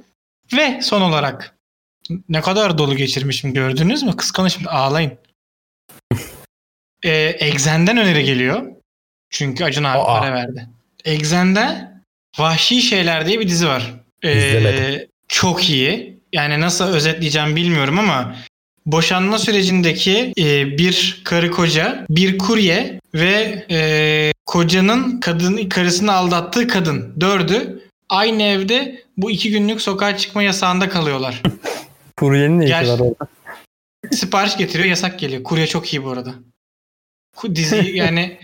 [0.56, 1.56] Ve son olarak
[2.28, 4.16] ne kadar dolu geçirmişim gördünüz mü?
[4.16, 5.12] Kıskanışım ağlayın.
[7.04, 8.66] Ee, Exen'den öneri geliyor.
[9.30, 10.20] Çünkü Acun abi Aa.
[10.20, 10.68] para verdi.
[11.04, 11.90] Exen'de
[12.38, 13.94] Vahşi Şeyler diye bir dizi var.
[14.22, 15.09] Ee, İzlemedim.
[15.30, 16.20] Çok iyi.
[16.32, 18.36] Yani nasıl özetleyeceğim bilmiyorum ama
[18.86, 27.14] boşanma sürecindeki e, bir karı koca, bir kurye ve e, kocanın kadın karısını aldattığı kadın
[27.20, 31.42] dördü aynı evde bu iki günlük sokağa çıkma yasağında kalıyorlar.
[32.16, 33.26] Kuryenin ne işi var orada?
[34.12, 35.42] Sipariş getiriyor yasak geliyor.
[35.42, 36.34] Kurye çok iyi bu arada.
[37.54, 38.38] Dizi yani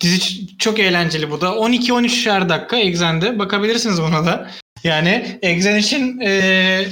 [0.00, 1.46] dizi çok eğlenceli bu da.
[1.46, 3.38] 12-13'er dakika Exen'de.
[3.38, 4.50] Bakabilirsiniz buna da.
[4.84, 6.88] Yani Exen için eee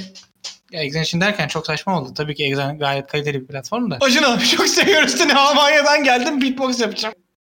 [0.71, 2.13] ya için derken çok saçma oldu.
[2.13, 3.97] Tabii ki Exen gayet kaliteli bir platform da.
[4.01, 5.35] Acun abi çok seviyoruz seni.
[5.35, 7.15] Almanya'dan geldim beatbox yapacağım.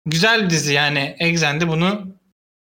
[0.06, 1.16] Güzel bir dizi yani.
[1.18, 2.06] Exen'de bunu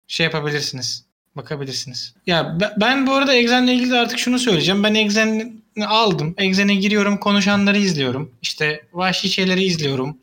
[0.07, 1.05] şey yapabilirsiniz.
[1.37, 2.15] Bakabilirsiniz.
[2.27, 4.85] Ya be- ben bu arada Exen'le ilgili de artık şunu söyleyeceğim.
[4.85, 5.53] Ben Exen'i
[5.87, 6.35] aldım.
[6.39, 8.35] Exen'e giriyorum, konuşanları izliyorum.
[8.43, 10.19] İşte vahşi şeyleri izliyorum.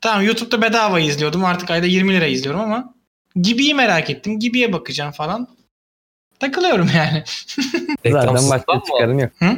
[0.00, 1.44] Tamam YouTube'da bedava izliyordum.
[1.44, 2.94] Artık ayda 20 lira izliyorum ama
[3.36, 4.38] Gibi'yi merak ettim.
[4.38, 5.48] Gibi'ye bakacağım falan.
[6.40, 7.24] Takılıyorum yani.
[8.12, 8.82] Zaten başka mı?
[8.86, 9.30] çıkarın yok.
[9.38, 9.56] Hı?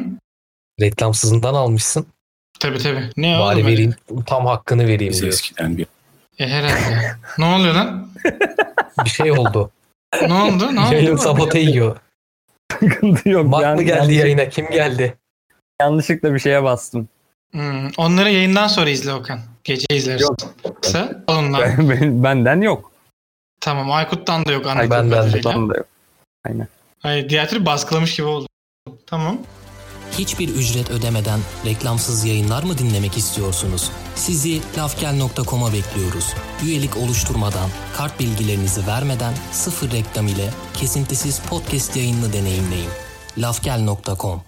[0.81, 2.07] Reklamsızından almışsın.
[2.61, 3.11] Tabii tabii.
[3.17, 3.67] Ne Bari oğlum?
[3.67, 3.95] vereyim.
[4.27, 5.33] Tam hakkını vereyim Biz diyor.
[5.33, 5.87] eskiden bir
[6.39, 7.17] E, herhalde.
[7.39, 8.09] ne oluyor lan?
[9.05, 9.71] Bir şey oldu.
[10.29, 10.75] Ne oldu?
[10.77, 11.19] Ne Yayın oldu?
[11.23, 11.97] sabote yiyor.
[12.81, 13.47] Sıkıntı yok.
[13.49, 14.49] Mak Yani mı geldi yanlış- yayına?
[14.49, 15.17] Kim geldi?
[15.81, 17.09] Yanlışlıkla bir şeye bastım.
[17.53, 19.41] Hmm, onları yayından sonra izle Okan.
[19.65, 20.25] Gece izlersin.
[20.25, 20.37] Yok.
[20.65, 21.59] Yoksa onunla.
[21.61, 22.91] Ben- Benden yok.
[23.61, 26.67] Tamam Aykut'tan da yok Ay, anladığım benden de, de yok.
[26.99, 28.47] Hayır diğer türlü baskılamış gibi oldu.
[29.07, 29.39] Tamam.
[30.19, 33.91] Hiçbir ücret ödemeden reklamsız yayınlar mı dinlemek istiyorsunuz?
[34.15, 36.35] Sizi lafgel.com'a bekliyoruz.
[36.65, 42.91] Üyelik oluşturmadan, kart bilgilerinizi vermeden sıfır reklam ile kesintisiz podcast yayınını deneyimleyin.
[43.39, 44.43] lafgel.com